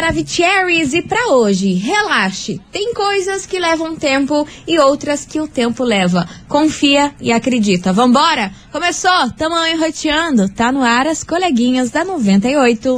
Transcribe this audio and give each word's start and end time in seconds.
Maravicheries 0.00 0.94
e 0.94 1.02
para 1.02 1.34
hoje, 1.34 1.74
relaxe. 1.74 2.58
Tem 2.72 2.94
coisas 2.94 3.44
que 3.44 3.60
levam 3.60 3.94
tempo 3.94 4.48
e 4.66 4.78
outras 4.78 5.26
que 5.26 5.38
o 5.38 5.46
tempo 5.46 5.84
leva. 5.84 6.26
Confia 6.48 7.12
e 7.20 7.30
acredita. 7.30 7.92
Vambora? 7.92 8.50
Começou, 8.72 9.30
tamo 9.36 9.62
enroteando. 9.66 10.48
Tá 10.48 10.72
no 10.72 10.82
ar 10.82 11.06
as 11.06 11.22
coleguinhas 11.22 11.90
da 11.90 12.02
98. 12.02 12.96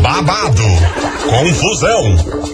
Babado, 0.00 0.62
confusão 1.28 2.53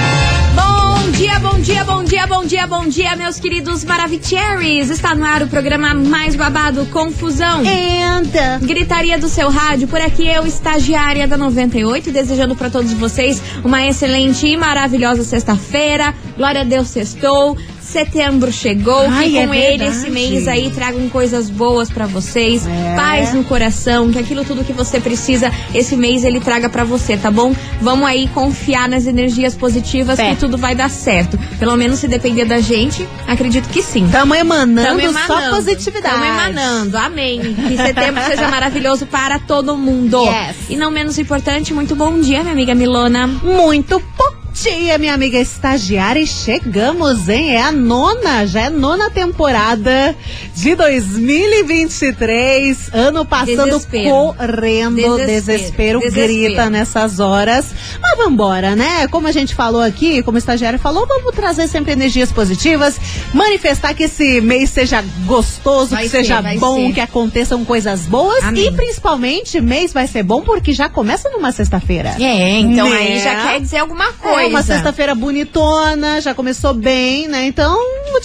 Bom 1.11 1.17
dia, 1.17 1.39
bom 1.39 1.59
dia, 1.59 1.83
bom 1.83 2.03
dia, 2.05 2.25
bom 2.25 2.45
dia, 2.45 2.67
bom 2.67 2.87
dia, 2.87 3.15
meus 3.17 3.37
queridos 3.37 3.83
Maravicheries. 3.83 4.89
Está 4.89 5.13
no 5.13 5.25
ar 5.25 5.43
o 5.43 5.47
programa 5.47 5.93
mais 5.93 6.37
babado, 6.37 6.85
Confusão. 6.85 7.63
Anda. 8.01 8.59
Gritaria 8.61 9.19
do 9.19 9.27
seu 9.27 9.49
rádio, 9.49 9.89
por 9.89 9.99
aqui 9.99 10.25
eu, 10.25 10.47
estagiária 10.47 11.27
da 11.27 11.35
98, 11.35 12.11
desejando 12.11 12.55
para 12.55 12.69
todos 12.69 12.93
vocês 12.93 13.41
uma 13.61 13.85
excelente 13.85 14.47
e 14.47 14.55
maravilhosa 14.55 15.23
sexta-feira. 15.25 16.15
Glória 16.37 16.61
a 16.61 16.63
Deus, 16.63 16.87
sextou. 16.87 17.57
Setembro 17.91 18.51
chegou, 18.53 19.05
Ai, 19.09 19.29
que 19.29 19.37
é 19.37 19.45
com 19.47 19.53
ele 19.53 19.77
verdade. 19.79 19.97
esse 19.97 20.09
mês 20.09 20.47
aí 20.47 20.69
tragam 20.71 21.09
coisas 21.09 21.49
boas 21.49 21.89
pra 21.89 22.07
vocês, 22.07 22.65
É. 22.65 22.95
paz 22.95 23.33
no 23.33 23.43
coração, 23.43 24.09
que 24.11 24.17
aquilo 24.17 24.45
tudo 24.45 24.63
que 24.63 24.71
você 24.71 24.99
precisa 24.99 25.51
esse 25.75 25.97
mês 25.97 26.23
ele 26.23 26.39
traga 26.39 26.69
pra 26.69 26.85
você, 26.85 27.17
tá 27.17 27.29
bom? 27.29 27.53
Vamos 27.81 28.05
aí 28.07 28.29
confiar 28.29 28.87
nas 28.87 29.05
energias 29.07 29.55
positivas 29.55 30.15
Fé. 30.17 30.29
que 30.29 30.37
tudo 30.37 30.57
vai 30.57 30.73
dar 30.73 30.89
certo. 30.89 31.37
Pelo 31.59 31.75
menos 31.75 31.99
se 31.99 32.07
depender 32.07 32.45
da 32.45 32.61
gente, 32.61 33.05
acredito 33.27 33.67
que 33.67 33.83
sim. 33.83 34.07
Tamo 34.09 34.33
emanando, 34.35 34.87
Tamo 34.87 35.01
emanando. 35.01 35.27
só 35.27 35.49
positividade. 35.49 36.13
Tamo 36.15 36.25
emanando, 36.25 36.97
amém. 36.97 37.39
Que 37.41 37.75
setembro 37.75 38.23
seja 38.25 38.47
maravilhoso 38.47 39.05
para 39.05 39.37
todo 39.37 39.77
mundo. 39.77 40.23
Yes. 40.23 40.55
E 40.69 40.75
não 40.77 40.89
menos 40.91 41.19
importante, 41.19 41.73
muito 41.73 41.93
bom 41.95 42.19
dia, 42.21 42.39
minha 42.39 42.53
amiga 42.53 42.73
Milona. 42.73 43.27
Muito 43.27 44.01
bom 44.17 44.40
dia, 44.53 44.97
minha 44.97 45.13
amiga 45.13 45.37
estagiária. 45.39 46.19
E 46.19 46.27
chegamos, 46.27 47.27
hein? 47.29 47.55
É 47.55 47.61
a 47.61 47.71
nona, 47.71 48.45
já 48.45 48.63
é 48.65 48.69
nona 48.69 49.09
temporada 49.09 50.15
de 50.55 50.75
2023. 50.75 52.89
Ano 52.93 53.25
passando 53.25 53.65
Desespero. 53.65 54.09
correndo. 54.09 54.95
Desespero. 54.95 55.25
Desespero, 55.25 55.99
Desespero. 55.99 56.27
grita 56.27 56.69
nessas 56.69 57.19
horas. 57.19 57.67
Mas 58.01 58.17
vambora, 58.17 58.75
né? 58.75 59.07
Como 59.07 59.27
a 59.27 59.31
gente 59.31 59.55
falou 59.55 59.81
aqui, 59.81 60.21
como 60.23 60.35
o 60.35 60.39
estagiário 60.39 60.77
falou, 60.79 61.05
vamos 61.07 61.33
trazer 61.33 61.67
sempre 61.67 61.93
energias 61.93 62.31
positivas, 62.31 62.99
manifestar 63.33 63.93
que 63.93 64.03
esse 64.03 64.41
mês 64.41 64.69
seja 64.69 65.03
gostoso, 65.25 65.91
Vai 65.91 66.03
que 66.03 66.09
ser, 66.09 66.17
seja 66.17 66.41
bom, 66.59 66.87
ser. 66.87 66.93
que 66.93 67.01
aconteçam 67.01 67.63
coisas 67.65 68.01
boas 68.01 68.43
Amém. 68.43 68.67
e 68.67 68.71
principalmente 68.71 69.59
mês 69.61 69.93
vai 69.93 70.07
ser 70.07 70.23
bom 70.23 70.41
porque 70.41 70.73
já 70.73 70.89
começa 70.89 71.29
numa 71.29 71.51
sexta-feira. 71.51 72.15
É, 72.19 72.59
então 72.59 72.89
Né? 72.89 72.97
aí 72.97 73.19
já 73.19 73.47
quer 73.47 73.61
dizer 73.61 73.77
alguma 73.77 74.11
coisa. 74.13 74.41
É 74.41 74.45
uma 74.51 74.63
sexta-feira 74.63 75.15
bonitona, 75.15 76.21
já 76.21 76.33
começou 76.33 76.73
bem, 76.73 77.27
né? 77.27 77.47
Então 77.47 77.77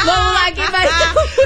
Vamos 0.05 0.33
lá, 0.33 0.51
quem 0.53 0.65
vai 0.71 0.87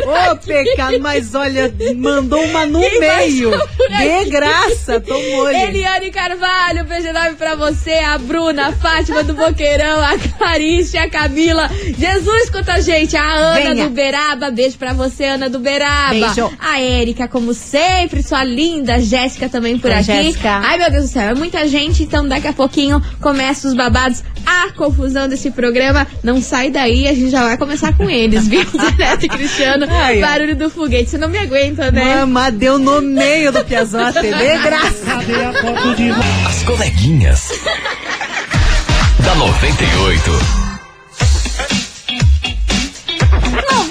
Ô, 0.06 0.36
pecado, 0.38 1.00
mas 1.00 1.34
olha, 1.36 1.74
mandou 1.98 2.42
uma 2.46 2.66
no 2.66 2.80
Quem 2.80 3.00
meio. 3.00 3.52
De 3.52 4.30
graça, 4.30 5.00
tomou-lhe. 5.00 5.56
Eliane 5.56 6.12
Carvalho, 6.12 6.86
beijo 6.86 7.08
enorme 7.08 7.36
pra 7.36 7.56
você, 7.56 7.94
a 7.94 8.18
Bruna, 8.18 8.68
a 8.68 8.72
Fátima 8.72 9.24
do 9.24 9.34
Boqueirão, 9.34 10.00
a 10.02 10.18
Clarice, 10.38 10.98
a 10.98 11.10
Camila. 11.10 11.70
Jesus 11.98 12.50
com 12.50 12.72
a 12.72 12.80
gente, 12.80 13.16
a 13.18 13.24
Ana 13.34 13.56
Venha. 13.74 13.85
Do 13.86 13.96
Beraba, 13.96 14.52
beijo 14.52 14.78
pra 14.78 14.94
você, 14.94 15.26
Ana 15.26 15.50
do 15.50 15.60
Beraba. 15.60 16.12
Beijo. 16.12 16.52
A 16.60 16.80
Érica, 16.82 17.28
como 17.28 17.54
sempre, 17.54 18.22
sua 18.24 18.44
linda, 18.44 18.96
a 18.96 19.00
Jéssica 19.00 19.48
também 19.50 19.78
por 19.78 19.90
Oi, 19.90 19.98
aqui. 19.98 20.06
Jéssica. 20.06 20.50
Ai, 20.64 20.78
meu 20.78 20.92
Deus 20.92 21.06
do 21.06 21.10
céu, 21.10 21.30
é 21.30 21.34
muita 21.34 21.68
gente, 21.68 22.04
então 22.04 22.28
daqui 22.28 22.48
a 22.48 22.54
pouquinho 22.54 23.02
começa 23.22 23.68
os 23.68 23.74
babados, 23.74 24.24
a 24.46 24.72
confusão 24.74 25.28
desse 25.28 25.52
programa. 25.52 26.08
Não 26.24 26.42
sai 26.42 26.70
daí, 26.70 27.08
a 27.08 27.14
gente 27.14 27.30
já 27.30 27.44
vai 27.44 27.58
começar 27.58 27.96
com 27.96 28.10
eles, 28.10 28.48
viu? 28.48 28.66
E 29.22 29.28
Cristiano, 29.28 29.86
Ai, 29.90 30.20
barulho 30.20 30.56
do 30.56 30.70
foguete. 30.70 31.10
Você 31.10 31.18
não 31.18 31.30
me 31.30 31.38
aguenta, 31.38 31.92
né? 31.92 32.16
Mama, 32.18 32.52
deu 32.52 32.78
no 32.78 33.02
meio 33.02 33.52
do 33.52 33.64
Piazote. 33.64 34.20
De 34.22 34.58
graça. 34.60 35.16
As 36.48 36.64
coleguinhas. 36.64 37.50
da 39.24 39.36
98. 39.36 40.65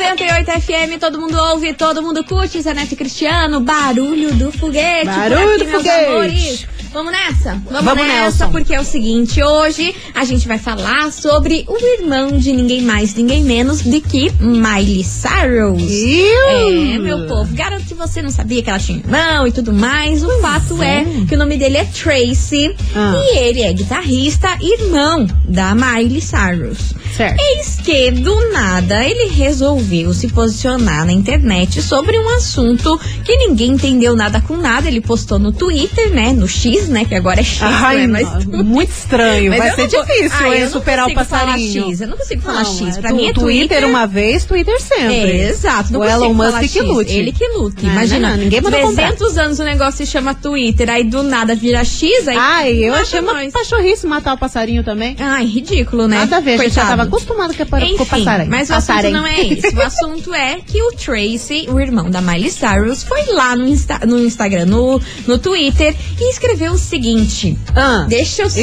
98 0.05 0.51
FM, 0.61 0.99
todo 1.01 1.19
mundo 1.19 1.37
ouve, 1.39 1.73
todo 1.73 2.03
mundo 2.03 2.23
curte, 2.25 2.59
e 2.59 2.97
Cristiano, 2.97 3.61
barulho 3.61 4.35
do 4.35 4.53
foguete. 4.53 5.07
Barulho 5.07 5.55
aqui, 5.55 5.65
do 5.65 5.71
foguete. 5.71 6.05
amores. 6.07 6.67
Vamos 6.95 7.11
nessa? 7.11 7.61
Vamos, 7.69 7.85
Vamos, 7.85 8.07
nessa, 8.07 8.45
Nelson. 8.45 8.51
porque 8.53 8.73
é 8.73 8.81
o 8.81 8.85
seguinte, 8.85 9.43
hoje 9.43 9.93
a 10.15 10.25
gente 10.25 10.47
vai 10.47 10.59
falar 10.59 11.11
sobre 11.11 11.65
o 11.67 11.77
irmão 12.01 12.39
de 12.39 12.53
ninguém 12.53 12.83
mais, 12.83 13.13
ninguém 13.17 13.43
menos 13.43 13.83
do 13.83 14.01
que 14.01 14.31
Miley 14.41 15.03
Cyrus. 15.03 15.83
É, 15.83 16.99
meu 17.01 17.27
povo, 17.27 17.53
garanto 17.53 17.85
que 17.87 17.95
você 17.95 18.23
não 18.23 18.31
sabia 18.31 18.63
que 18.63 18.71
ela 18.71 18.79
tinha 18.79 18.99
irmão 18.99 19.45
e 19.45 19.51
tudo 19.51 19.73
mais. 19.73 20.23
O 20.23 20.41
fato 20.41 20.81
é. 20.81 21.05
que 21.29 21.35
o 21.35 21.39
nome 21.39 21.57
dele 21.59 21.79
é 21.79 21.85
Tracy 21.85 22.73
Ah. 22.95 23.13
e 23.17 23.39
ele 23.39 23.63
é 23.63 23.73
guitarrista, 23.73 24.57
irmão 24.61 25.27
da 25.49 25.75
Miley 25.75 26.21
Cyrus. 26.21 26.95
Certo. 27.17 27.41
Eis 27.41 27.77
que, 27.85 28.11
do 28.13 28.53
nada, 28.53 29.05
ele 29.05 29.31
resolveu 29.33 30.13
se 30.13 30.29
posicionar 30.29 31.05
na 31.07 31.13
internet 31.13 31.81
sobre 31.83 32.19
um 32.19 32.29
assunto 32.31 32.99
que 33.25 33.37
ninguém 33.37 33.73
entendeu 33.73 34.17
nada 34.17 34.41
com 34.41 34.57
nada. 34.57 34.89
Ele 34.89 35.01
postou 35.01 35.39
no 35.39 35.53
Twitter, 35.53 36.11
né? 36.13 36.33
No 36.33 36.49
X 36.49 36.84
X, 36.85 36.89
né? 36.89 37.05
Que 37.05 37.15
agora 37.15 37.41
é 37.41 37.45
X, 37.45 37.63
Ai, 37.63 38.07
né? 38.07 38.23
Mas, 38.23 38.47
não, 38.47 38.65
muito 38.65 38.91
estranho. 38.91 39.51
Mas 39.51 39.59
Vai 39.59 39.71
ser 39.73 39.81
não 39.97 40.05
difícil 40.05 40.61
não 40.61 40.69
superar 40.71 41.09
o 41.09 41.15
passarinho. 41.15 41.89
X, 41.91 42.01
eu 42.01 42.09
não 42.09 42.17
consigo 42.17 42.43
falar 42.43 42.63
Não, 42.63 42.79
X. 42.79 42.97
é 42.97 43.01
Pra 43.01 43.11
tu- 43.11 43.17
mim 43.17 43.27
é 43.29 43.33
Twitter 43.33 43.85
uma 43.87 44.07
vez, 44.07 44.45
Twitter 44.45 44.81
sempre. 44.81 45.15
É, 45.15 45.49
exato. 45.49 45.93
Não 45.93 46.01
o 46.01 46.05
Elon 46.05 46.35
Musk 46.35 46.61
que 46.73 46.81
lute. 46.83 47.13
Ele 47.13 47.33
que 47.33 47.47
lute. 47.49 47.85
Imagina, 47.85 48.31
não, 48.31 48.37
ninguém 48.37 48.61
mandou 48.61 48.81
300 48.93 49.39
anos 49.39 49.59
o 49.59 49.65
negócio 49.65 50.05
se 50.05 50.11
chama 50.11 50.35
Twitter, 50.35 50.89
aí 50.91 51.05
do 51.05 51.23
nada 51.23 51.55
vira 51.55 51.85
X, 51.85 52.29
aí 52.29 52.37
Ai, 52.39 52.73
eu 52.85 52.95
achei 52.95 53.21
uma 53.21 53.35
nós. 53.35 53.53
pachorrice 53.53 54.07
matar 54.07 54.35
o 54.35 54.39
passarinho 54.39 54.83
também. 54.85 55.17
Ai, 55.19 55.45
ridículo, 55.45 56.07
né? 56.09 56.19
Nada 56.19 56.37
a 56.39 56.41
ver, 56.41 56.55
a 56.61 56.65
gente 56.65 56.75
já 56.75 56.85
tava 56.87 57.03
acostumado 57.05 57.55
com 57.55 57.63
a- 57.63 57.67
com 57.67 57.77
o 57.77 57.81
Enfim, 57.85 58.05
passarinho. 58.05 58.51
mas 58.51 58.71
o 58.71 58.75
assunto 58.75 59.11
não 59.11 59.27
é 59.27 59.41
esse. 59.47 59.75
O 59.77 59.83
assunto 59.83 60.35
é 60.35 60.57
que 60.67 60.83
o 60.83 60.93
Tracy, 60.93 61.67
o 61.69 61.81
irmão 61.81 62.11
da 62.11 62.21
Miley 62.21 62.51
Cyrus, 62.51 63.03
foi 63.03 63.25
lá 63.33 63.57
no, 63.57 63.67
Insta- 63.67 64.01
no 64.07 64.19
Instagram, 64.21 64.67
no, 64.67 65.01
no 65.27 65.39
Twitter, 65.39 65.95
e 66.21 66.31
escreveu 66.31 66.74
o 66.75 66.79
seguinte. 66.79 67.59
Ah. 67.75 68.05
Deixa 68.09 68.43
eu 68.43 68.51
só... 68.51 68.59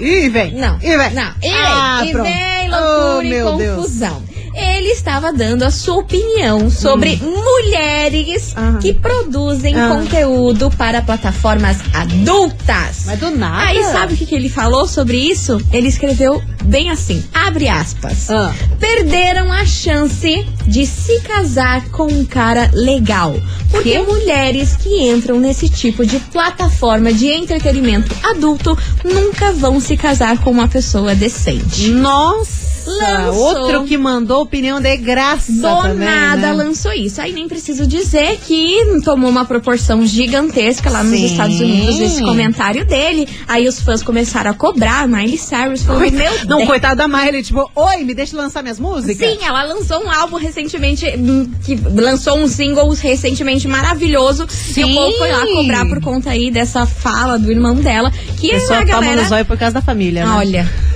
Ih, 0.00 0.24
ih, 0.24 0.28
vem. 0.28 0.54
Não, 0.54 0.76
Ih, 0.76 0.96
vem. 0.96 1.14
não. 1.14 1.30
E 1.42 1.48
vem, 1.48 1.52
Ah, 1.54 2.06
pronto. 2.10 2.22
vem 2.24 2.70
loucura 2.70 3.16
Oh, 3.18 3.22
e 3.22 3.28
meu 3.28 3.56
Deus. 3.56 3.76
confusão. 3.76 4.22
Ele 4.54 4.88
estava 4.88 5.32
dando 5.34 5.64
a 5.64 5.70
sua 5.70 5.96
opinião 5.96 6.70
sobre 6.70 7.16
mulheres 7.16 8.54
Hum. 8.56 8.60
Aham. 8.60 8.78
que 8.78 8.94
produzem 8.94 9.74
Ah. 9.78 9.88
conteúdo 9.88 10.70
para 10.70 11.02
plataformas 11.02 11.76
adultas. 11.92 13.02
Mas 13.06 13.18
do 13.18 13.30
nada. 13.30 13.66
Aí 13.68 13.82
sabe 13.84 14.14
o 14.14 14.16
que, 14.16 14.24
que 14.26 14.34
ele 14.34 14.48
falou 14.48 14.86
sobre 14.86 15.16
isso? 15.18 15.60
Ele 15.72 15.88
escreveu 15.88 16.42
bem 16.66 16.90
assim, 16.90 17.24
abre 17.32 17.68
aspas. 17.68 18.30
Ah. 18.30 18.54
Perderam 18.78 19.50
a 19.50 19.64
chance 19.64 20.46
de 20.66 20.86
se 20.86 21.20
casar 21.20 21.88
com 21.90 22.06
um 22.06 22.24
cara 22.24 22.70
legal. 22.72 23.34
Porque 23.70 23.90
Quê? 23.90 23.98
mulheres 24.00 24.76
que 24.76 25.08
entram 25.08 25.38
nesse 25.40 25.68
tipo 25.68 26.04
de 26.04 26.18
plataforma 26.18 27.12
de 27.12 27.28
entretenimento 27.28 28.14
adulto 28.22 28.76
nunca 29.04 29.52
vão 29.52 29.80
se 29.80 29.96
casar 29.96 30.38
com 30.38 30.50
uma 30.50 30.68
pessoa 30.68 31.14
decente. 31.14 31.88
Nossa, 31.88 32.65
Lançou. 32.90 33.34
outro 33.42 33.84
que 33.84 33.96
mandou 33.98 34.42
opinião 34.42 34.80
de 34.80 34.96
graça 34.96 35.52
Do 35.52 35.62
também, 35.82 36.06
nada 36.06 36.48
né? 36.48 36.52
lançou 36.52 36.92
isso. 36.92 37.20
Aí 37.20 37.32
nem 37.32 37.48
preciso 37.48 37.86
dizer 37.86 38.38
que 38.46 39.00
tomou 39.04 39.28
uma 39.30 39.44
proporção 39.44 40.04
gigantesca 40.06 40.90
lá 40.90 41.02
nos 41.02 41.18
Sim. 41.18 41.26
Estados 41.26 41.60
Unidos 41.60 41.98
esse 42.00 42.22
comentário 42.22 42.84
dele. 42.84 43.28
Aí 43.48 43.66
os 43.68 43.80
fãs 43.80 44.02
começaram 44.02 44.50
a 44.50 44.54
cobrar. 44.54 45.06
Miley 45.08 45.38
Cyrus 45.38 45.82
falou: 45.82 46.00
Meu 46.10 46.46
Não, 46.46 46.58
Deus. 46.58 46.68
coitada 46.68 46.96
da 46.96 47.08
Miley, 47.08 47.42
tipo, 47.42 47.70
oi, 47.74 47.96
me 48.04 48.14
deixa 48.14 48.36
lançar 48.36 48.62
minhas 48.62 48.78
músicas? 48.80 49.28
Sim, 49.28 49.38
ela 49.44 49.64
lançou 49.64 50.02
um 50.04 50.10
álbum 50.10 50.36
recentemente, 50.36 51.06
hum, 51.16 51.50
que 51.64 51.74
lançou 51.94 52.38
um 52.38 52.48
single 52.48 52.88
recentemente 52.94 53.66
maravilhoso. 53.68 54.42
E 54.42 54.44
o 54.84 54.86
Sim. 54.86 54.94
povo 54.94 55.18
foi 55.18 55.32
lá 55.32 55.46
cobrar 55.46 55.86
por 55.86 56.00
conta 56.00 56.30
aí 56.30 56.50
dessa 56.50 56.86
fala 56.86 57.38
do 57.38 57.50
irmão 57.50 57.74
dela. 57.76 58.10
Que 58.38 58.50
A 58.50 58.54
pessoa 58.54 58.78
a 58.80 58.86
toma 58.86 59.00
galera. 59.00 59.22
no 59.22 59.28
zóio 59.28 59.44
por 59.44 59.56
causa 59.58 59.74
da 59.74 59.82
família, 59.82 60.24
né? 60.24 60.30
Olha. 60.36 60.95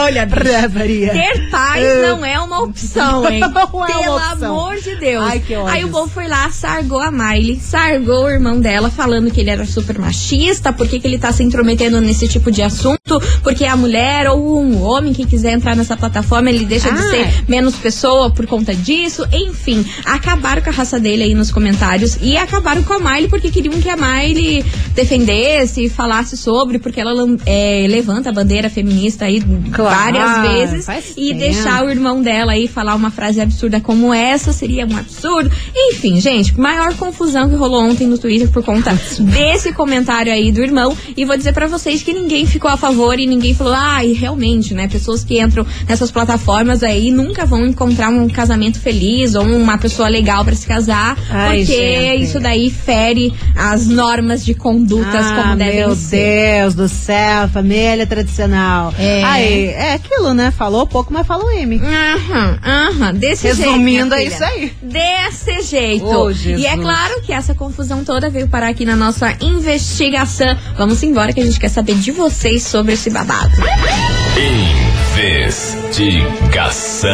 Olha. 0.00 0.28
Maria. 0.72 1.12
Ter 1.12 1.50
paz 1.50 1.82
não 2.02 2.24
é 2.24 2.38
uma 2.40 2.62
opção, 2.62 3.28
hein? 3.28 3.40
Não 3.40 3.48
é 3.48 3.64
uma 3.64 3.86
Pelo 3.86 4.16
opção. 4.16 4.58
amor 4.58 4.76
de 4.76 4.96
Deus. 4.96 5.24
Ai, 5.24 5.40
que 5.40 5.54
ódio. 5.54 5.72
Aí 5.72 5.84
o 5.84 5.88
povo 5.88 6.08
foi 6.08 6.28
lá, 6.28 6.50
sargou 6.50 7.00
a 7.00 7.10
Miley, 7.10 7.58
sargou 7.60 8.24
o 8.24 8.30
irmão 8.30 8.60
dela, 8.60 8.90
falando 8.90 9.30
que 9.30 9.40
ele 9.40 9.50
era 9.50 9.64
super 9.66 9.98
machista, 9.98 10.72
porque 10.72 10.98
que 11.00 11.06
ele 11.06 11.18
tá 11.18 11.32
se 11.32 11.42
intrometendo 11.42 12.00
nesse 12.00 12.28
tipo 12.28 12.50
de 12.50 12.62
assunto, 12.62 13.20
porque 13.42 13.64
a 13.64 13.76
mulher 13.76 14.28
ou 14.28 14.60
um 14.62 14.82
homem 14.82 15.12
que 15.12 15.26
quiser 15.26 15.52
entrar 15.52 15.76
nessa 15.76 15.96
plataforma, 15.96 16.50
ele 16.50 16.64
deixa 16.64 16.90
de 16.90 17.00
Ai. 17.00 17.08
ser 17.10 17.44
menos 17.48 17.74
pessoa 17.76 18.30
por 18.30 18.46
conta 18.46 18.74
disso. 18.74 19.26
Enfim, 19.32 19.84
acabaram 20.04 20.62
com 20.62 20.70
a 20.70 20.72
raça 20.72 20.98
dele 20.98 21.24
aí 21.24 21.34
nos 21.34 21.50
comentários 21.50 22.18
e 22.20 22.36
acabaram 22.36 22.82
com 22.82 22.94
a 22.94 22.98
Miley 22.98 23.28
porque 23.28 23.50
queriam 23.50 23.80
que 23.80 23.88
a 23.88 23.96
Miley 23.96 24.64
defendesse 24.94 25.84
e 25.84 25.88
falasse 25.88 26.36
sobre, 26.36 26.78
porque 26.78 27.00
ela 27.00 27.12
é, 27.46 27.86
levanta 27.88 28.30
a 28.30 28.32
bandeira 28.32 28.68
feminista 28.68 29.24
aí 29.24 29.40
Claro, 29.72 30.18
várias 30.18 30.52
vezes 30.70 30.86
faz 30.86 31.12
e 31.16 31.28
tempo. 31.28 31.40
deixar 31.40 31.84
o 31.84 31.90
irmão 31.90 32.22
dela 32.22 32.52
aí 32.52 32.68
falar 32.68 32.94
uma 32.94 33.10
frase 33.10 33.40
absurda 33.40 33.80
como 33.80 34.12
essa 34.12 34.52
seria 34.52 34.86
um 34.86 34.96
absurdo. 34.96 35.50
Enfim, 35.74 36.20
gente, 36.20 36.58
maior 36.58 36.94
confusão 36.94 37.48
que 37.48 37.54
rolou 37.54 37.82
ontem 37.84 38.06
no 38.06 38.18
Twitter 38.18 38.48
por 38.50 38.62
conta 38.62 38.98
desse 39.20 39.72
comentário 39.72 40.32
aí 40.32 40.52
do 40.52 40.62
irmão. 40.62 40.96
E 41.16 41.24
vou 41.24 41.36
dizer 41.36 41.52
pra 41.52 41.66
vocês 41.66 42.02
que 42.02 42.12
ninguém 42.12 42.46
ficou 42.46 42.70
a 42.70 42.76
favor 42.76 43.18
e 43.18 43.26
ninguém 43.26 43.54
falou, 43.54 43.74
ai, 43.74 44.12
realmente, 44.12 44.74
né? 44.74 44.88
Pessoas 44.88 45.24
que 45.24 45.40
entram 45.40 45.66
nessas 45.88 46.10
plataformas 46.10 46.82
aí 46.82 47.10
nunca 47.10 47.44
vão 47.46 47.66
encontrar 47.66 48.08
um 48.10 48.28
casamento 48.28 48.80
feliz 48.80 49.34
ou 49.34 49.44
uma 49.44 49.78
pessoa 49.78 50.08
legal 50.08 50.44
pra 50.44 50.54
se 50.54 50.66
casar, 50.66 51.16
Ai, 51.30 51.58
porque 51.58 51.72
gente. 51.76 52.24
isso 52.24 52.40
daí 52.40 52.70
fere 52.70 53.32
as 53.54 53.86
normas 53.86 54.44
de 54.44 54.54
condutas 54.54 55.26
ah, 55.26 55.42
como 55.42 55.56
devem 55.56 55.76
meu 55.76 55.94
ser. 55.94 56.60
Deus 56.60 56.74
do 56.74 56.88
céu, 56.88 57.48
família 57.48 58.06
tradicional. 58.06 58.92
É. 58.98 59.22
Aí, 59.38 59.68
é 59.68 59.94
aquilo, 59.94 60.34
né? 60.34 60.50
Falou 60.50 60.86
pouco, 60.86 61.12
mas 61.12 61.26
falou 61.26 61.50
M. 61.50 61.80
Aham, 61.80 62.58
aham, 62.64 63.14
desse 63.14 63.42
jeito. 63.54 63.70
Resumindo, 63.70 64.14
é 64.14 64.24
isso 64.24 64.42
aí. 64.42 64.72
Desse 64.82 65.62
jeito. 65.62 66.06
Oh, 66.06 66.30
e 66.30 66.66
é 66.66 66.76
claro 66.76 67.22
que 67.22 67.32
essa 67.32 67.54
confusão 67.54 68.04
toda 68.04 68.28
veio 68.28 68.48
parar 68.48 68.68
aqui 68.68 68.84
na 68.84 68.96
nossa 68.96 69.36
investigação. 69.40 70.56
Vamos 70.76 71.02
embora 71.02 71.32
que 71.32 71.40
a 71.40 71.44
gente 71.44 71.58
quer 71.60 71.68
saber 71.68 71.94
de 71.94 72.10
vocês 72.10 72.62
sobre 72.62 72.92
esse 72.94 73.10
babado. 73.10 73.52
Investigação. 75.56 77.10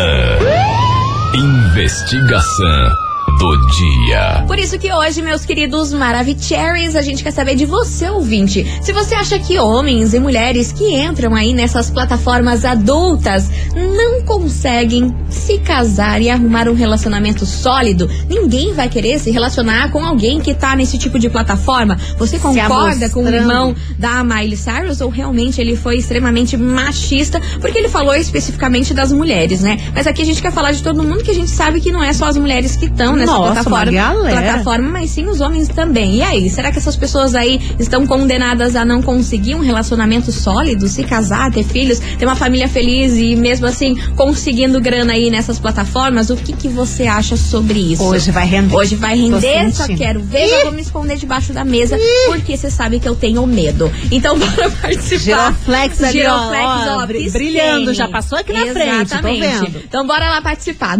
Investigação 1.35 3.04
do 3.39 3.57
dia. 3.77 4.45
Por 4.47 4.59
isso 4.59 4.79
que 4.79 4.93
hoje, 4.93 5.23
meus 5.23 5.45
queridos 5.45 5.93
Maravicheries, 5.93 6.97
a 6.97 7.03
gente 7.03 7.23
quer 7.23 7.31
saber 7.31 7.55
de 7.55 7.67
você, 7.67 8.09
ouvinte. 8.09 8.65
Se 8.83 8.93
você 8.93 9.15
acha 9.15 9.39
que 9.39 9.59
homens 9.59 10.15
e 10.15 10.21
mulheres 10.21 10.73
que 10.73 10.95
entram 10.95 11.35
aí 11.35 11.53
nessas 11.53 11.91
plataformas 11.91 12.65
adultas 12.65 13.51
não 13.75 14.23
conseguem 14.25 15.15
se 15.29 15.59
casar 15.59 16.21
e 16.21 16.31
arrumar 16.31 16.69
um 16.69 16.75
relacionamento 16.75 17.45
sólido, 17.45 18.09
ninguém 18.29 18.73
vai 18.73 18.89
querer 18.89 19.19
se 19.19 19.31
relacionar 19.31 19.91
com 19.91 20.05
alguém 20.05 20.41
que 20.41 20.55
tá 20.55 20.77
nesse 20.77 20.99
tipo 20.99 21.19
de 21.19 21.29
plataforma. 21.29 21.99
Você 22.19 22.39
concorda 22.39 23.09
com 23.11 23.25
o 23.25 23.29
irmão 23.29 23.75
da 23.99 24.23
Miley 24.23 24.57
Cyrus 24.57 25.01
ou 25.01 25.11
realmente 25.11 25.61
ele 25.61 25.77
foi 25.77 25.97
extremamente 25.97 26.57
machista? 26.57 27.41
Porque 27.61 27.79
ele 27.79 27.89
falou 27.89 28.15
especificamente 28.15 28.95
das 28.95 29.13
mulheres, 29.13 29.61
né? 29.61 29.79
Mas 29.95 30.07
aqui 30.07 30.23
a 30.23 30.25
gente 30.25 30.41
quer 30.41 30.53
falar 30.53 30.73
de 30.73 30.83
todo 30.83 31.03
mundo 31.03 31.23
que 31.23 31.31
a 31.31 31.35
gente 31.35 31.51
sabe 31.51 31.81
que 31.81 31.91
não 31.91 32.03
é 32.03 32.13
só 32.13 32.27
as 32.27 32.37
mulheres 32.37 32.77
que 32.77 32.87
estão 32.87 33.17
nessa 33.25 33.38
Nossa, 33.38 33.65
plataforma, 33.65 34.31
plataforma, 34.31 34.88
mas 34.88 35.11
sim 35.11 35.26
os 35.26 35.41
homens 35.41 35.69
também. 35.69 36.17
E 36.17 36.23
aí, 36.23 36.50
será 36.50 36.71
que 36.71 36.79
essas 36.79 36.97
pessoas 36.97 37.35
aí 37.35 37.61
estão 37.79 38.06
condenadas 38.06 38.76
a 38.76 38.85
não 38.85 39.03
conseguir 39.03 39.55
um 39.55 39.61
relacionamento 39.61 40.31
sólido, 40.31 40.88
se 40.88 41.03
casar, 41.05 41.50
ter 41.50 41.65
filhos, 41.65 41.99
ter 41.99 42.25
uma 42.25 42.37
família 42.37 42.69
feliz 42.69 43.15
e 43.17 43.35
mesmo 43.35 43.67
assim 43.67 43.97
conseguindo 44.17 44.81
grana 44.81 45.13
aí 45.15 45.31
nessas 45.31 45.58
plataformas? 45.58 46.31
O 46.31 46.37
que, 46.37 46.53
que 46.53 46.69
você 46.69 47.06
acha 47.06 47.37
sobre 47.37 47.79
isso? 47.93 48.03
Hoje 48.05 48.31
vai 48.31 48.46
render. 48.46 48.75
Hoje 48.75 48.94
vai 48.96 49.17
render, 49.17 49.72
só 49.72 49.87
quero 49.87 50.20
ver, 50.20 50.49
já 50.49 50.63
vou 50.65 50.72
me 50.72 50.82
esconder 50.82 51.17
debaixo 51.17 51.53
da 51.53 51.65
mesa, 51.65 51.96
porque 52.27 52.56
você 52.56 52.70
sabe 52.70 53.01
que 53.01 53.08
eu 53.08 53.15
tenho 53.15 53.46
medo. 53.46 53.91
Então 54.10 54.39
bora 54.39 54.70
participar. 54.70 55.53
Giroflex 55.55 56.03
ali, 56.03 56.13
Giroflex, 56.13 56.65
ó, 56.65 57.03
ó, 57.03 57.06
brilhando, 57.06 57.94
já 57.94 58.08
passou 58.08 58.39
aqui 58.39 58.53
na 58.53 58.67
frente, 58.67 58.89
tô 58.89 59.03
Exatamente. 59.03 59.46
vendo. 59.46 59.82
Então 59.84 60.06
bora 60.06 60.29
lá 60.29 60.43
participar. 60.43 60.99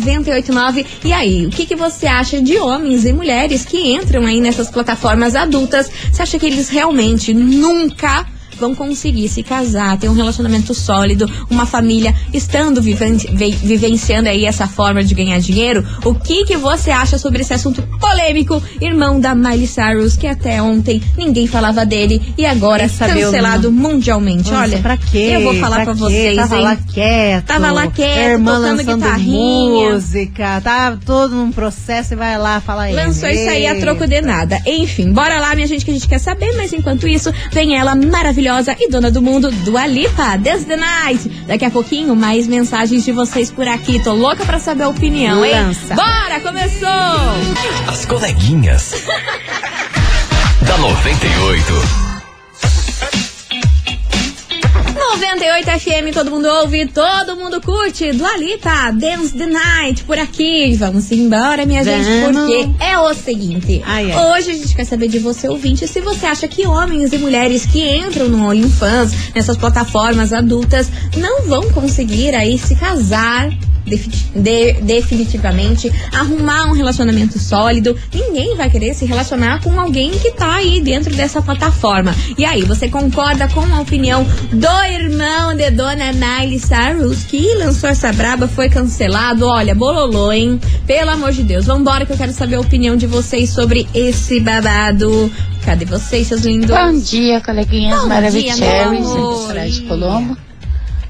998900989. 0.00 0.86
E 1.04 1.12
aí, 1.12 1.46
o 1.46 1.50
que, 1.50 1.66
que 1.66 1.76
você 1.76 2.06
acha 2.06 2.40
de 2.40 2.58
homens 2.58 3.04
e 3.04 3.12
mulheres 3.12 3.64
que 3.64 3.78
entram 3.78 4.24
aí 4.26 4.40
nessas 4.40 4.70
plataformas 4.70 5.34
adultas? 5.34 5.90
Você 6.12 6.22
acha 6.22 6.38
que 6.38 6.46
eles 6.46 6.68
realmente 6.68 7.32
nunca 7.32 8.26
vão 8.60 8.74
conseguir 8.74 9.28
se 9.28 9.42
casar, 9.42 9.96
ter 9.98 10.08
um 10.08 10.12
relacionamento 10.14 10.74
sólido, 10.74 11.28
uma 11.50 11.64
família, 11.66 12.14
estando 12.32 12.80
viven- 12.82 13.16
ve- 13.16 13.50
vivenciando 13.62 14.28
aí 14.28 14.44
essa 14.44 14.66
forma 14.68 15.02
de 15.02 15.14
ganhar 15.14 15.40
dinheiro? 15.40 15.84
O 16.04 16.14
que 16.14 16.44
que 16.44 16.56
você 16.56 16.90
acha 16.90 17.18
sobre 17.18 17.40
esse 17.40 17.54
assunto 17.54 17.82
polêmico, 17.98 18.62
irmão 18.80 19.18
da 19.18 19.34
Miley 19.34 19.66
Cyrus, 19.66 20.16
que 20.16 20.26
até 20.26 20.60
ontem 20.62 21.02
ninguém 21.16 21.46
falava 21.46 21.84
dele 21.86 22.20
e 22.36 22.44
agora 22.44 22.88
cancelado 22.88 23.72
mundialmente? 23.72 24.50
Nossa, 24.50 24.62
Olha, 24.64 24.78
pra 24.78 24.96
quê? 24.96 25.30
eu 25.32 25.40
vou 25.42 25.54
falar 25.54 25.84
pra, 25.84 25.94
quê? 25.94 25.98
vocês, 26.00 26.36
Tava 26.36 26.56
hein? 26.56 26.62
lá 26.64 26.76
quieto. 26.76 27.44
Tava 27.46 27.72
lá 27.72 27.86
quieto, 27.86 28.30
irmã 28.32 28.56
tocando 28.56 28.76
lançando 28.76 28.96
guitarrinha. 29.02 29.92
música. 29.94 30.60
Tá 30.60 30.98
todo 31.04 31.34
num 31.34 31.50
processo 31.50 32.12
e 32.12 32.16
vai 32.16 32.38
lá 32.38 32.60
falar 32.60 32.82
aí. 32.84 32.94
Lançou 32.94 33.28
isso 33.28 33.48
aí 33.48 33.66
a 33.66 33.80
troco 33.80 34.06
de 34.06 34.20
nada. 34.20 34.60
Enfim, 34.66 35.12
bora 35.12 35.40
lá, 35.40 35.54
minha 35.54 35.66
gente, 35.66 35.84
que 35.84 35.90
a 35.90 35.94
gente 35.94 36.06
quer 36.08 36.18
saber. 36.18 36.52
Mas 36.56 36.72
enquanto 36.72 37.08
isso, 37.08 37.32
vem 37.52 37.76
ela 37.76 37.94
maravilhosa 37.94 38.49
e 38.78 38.88
dona 38.88 39.10
do 39.10 39.22
mundo, 39.22 39.50
Dua 39.64 39.86
Lipa, 39.86 40.36
Dance 40.36 40.64
the 40.64 40.76
Night. 40.76 41.28
Daqui 41.46 41.64
a 41.64 41.70
pouquinho, 41.70 42.16
mais 42.16 42.46
mensagens 42.46 43.04
de 43.04 43.12
vocês 43.12 43.50
por 43.50 43.66
aqui. 43.66 44.02
Tô 44.02 44.12
louca 44.12 44.44
pra 44.44 44.58
saber 44.58 44.82
a 44.84 44.88
opinião, 44.88 45.44
hein? 45.44 45.52
Lança. 45.52 45.94
Bora, 45.94 46.40
começou! 46.40 46.88
As 47.88 48.04
coleguinhas. 48.04 49.06
da 50.66 50.78
98. 50.78 52.09
98 55.10 55.70
FM, 55.80 56.14
todo 56.14 56.30
mundo 56.30 56.46
ouve, 56.46 56.86
todo 56.86 57.34
mundo 57.34 57.60
curte. 57.60 58.12
Dualita, 58.12 58.92
Dance 58.92 59.36
the 59.36 59.46
Night, 59.46 60.04
por 60.04 60.16
aqui. 60.16 60.76
Vamos 60.76 61.10
embora, 61.10 61.66
minha 61.66 61.82
gente, 61.82 62.06
Vamos. 62.20 62.42
porque 62.42 62.84
é 62.84 62.96
o 62.96 63.12
seguinte. 63.12 63.82
Ai, 63.84 64.12
ai. 64.12 64.24
Hoje 64.30 64.52
a 64.52 64.54
gente 64.54 64.74
quer 64.74 64.84
saber 64.84 65.08
de 65.08 65.18
você, 65.18 65.48
ouvinte, 65.48 65.88
se 65.88 66.00
você 66.00 66.26
acha 66.26 66.46
que 66.46 66.64
homens 66.64 67.12
e 67.12 67.18
mulheres 67.18 67.66
que 67.66 67.84
entram 67.84 68.28
no 68.28 68.46
OnlyFans, 68.46 69.32
nessas 69.34 69.56
plataformas 69.56 70.32
adultas, 70.32 70.88
não 71.16 71.42
vão 71.42 71.68
conseguir 71.72 72.32
aí 72.36 72.56
se 72.56 72.76
casar 72.76 73.50
de- 73.84 74.72
definitivamente, 74.82 75.90
arrumar 76.12 76.66
um 76.66 76.72
relacionamento 76.72 77.38
sólido. 77.38 77.96
Ninguém 78.14 78.56
vai 78.56 78.70
querer 78.70 78.94
se 78.94 79.04
relacionar 79.04 79.62
com 79.62 79.78
alguém 79.80 80.10
que 80.10 80.30
tá 80.32 80.54
aí 80.56 80.80
dentro 80.80 81.14
dessa 81.14 81.40
plataforma. 81.42 82.14
E 82.38 82.44
aí, 82.44 82.62
você 82.62 82.88
concorda 82.88 83.48
com 83.48 83.60
a 83.60 83.80
opinião 83.80 84.24
do 84.52 84.84
irmão 84.92 85.54
de 85.54 85.70
Dona 85.70 86.12
Miley 86.12 86.58
Cyrus, 86.58 87.24
que 87.24 87.54
lançou 87.56 87.88
essa 87.90 88.12
braba, 88.12 88.46
foi 88.48 88.68
cancelado? 88.68 89.46
Olha, 89.46 89.74
bololô, 89.74 90.30
hein? 90.32 90.60
Pelo 90.86 91.10
amor 91.10 91.32
de 91.32 91.42
Deus, 91.42 91.66
vambora 91.66 92.04
que 92.06 92.12
eu 92.12 92.16
quero 92.16 92.32
saber 92.32 92.56
a 92.56 92.60
opinião 92.60 92.96
de 92.96 93.06
vocês 93.06 93.50
sobre 93.50 93.86
esse 93.94 94.40
babado. 94.40 95.30
Cadê 95.64 95.84
vocês, 95.84 96.26
seus 96.26 96.42
lindos? 96.42 96.70
Bom 96.70 96.98
dia, 96.98 97.40
coleguinhas 97.40 98.04
maravilhosas. 98.06 99.74
de 99.74 99.82
Colombo. 99.82 100.36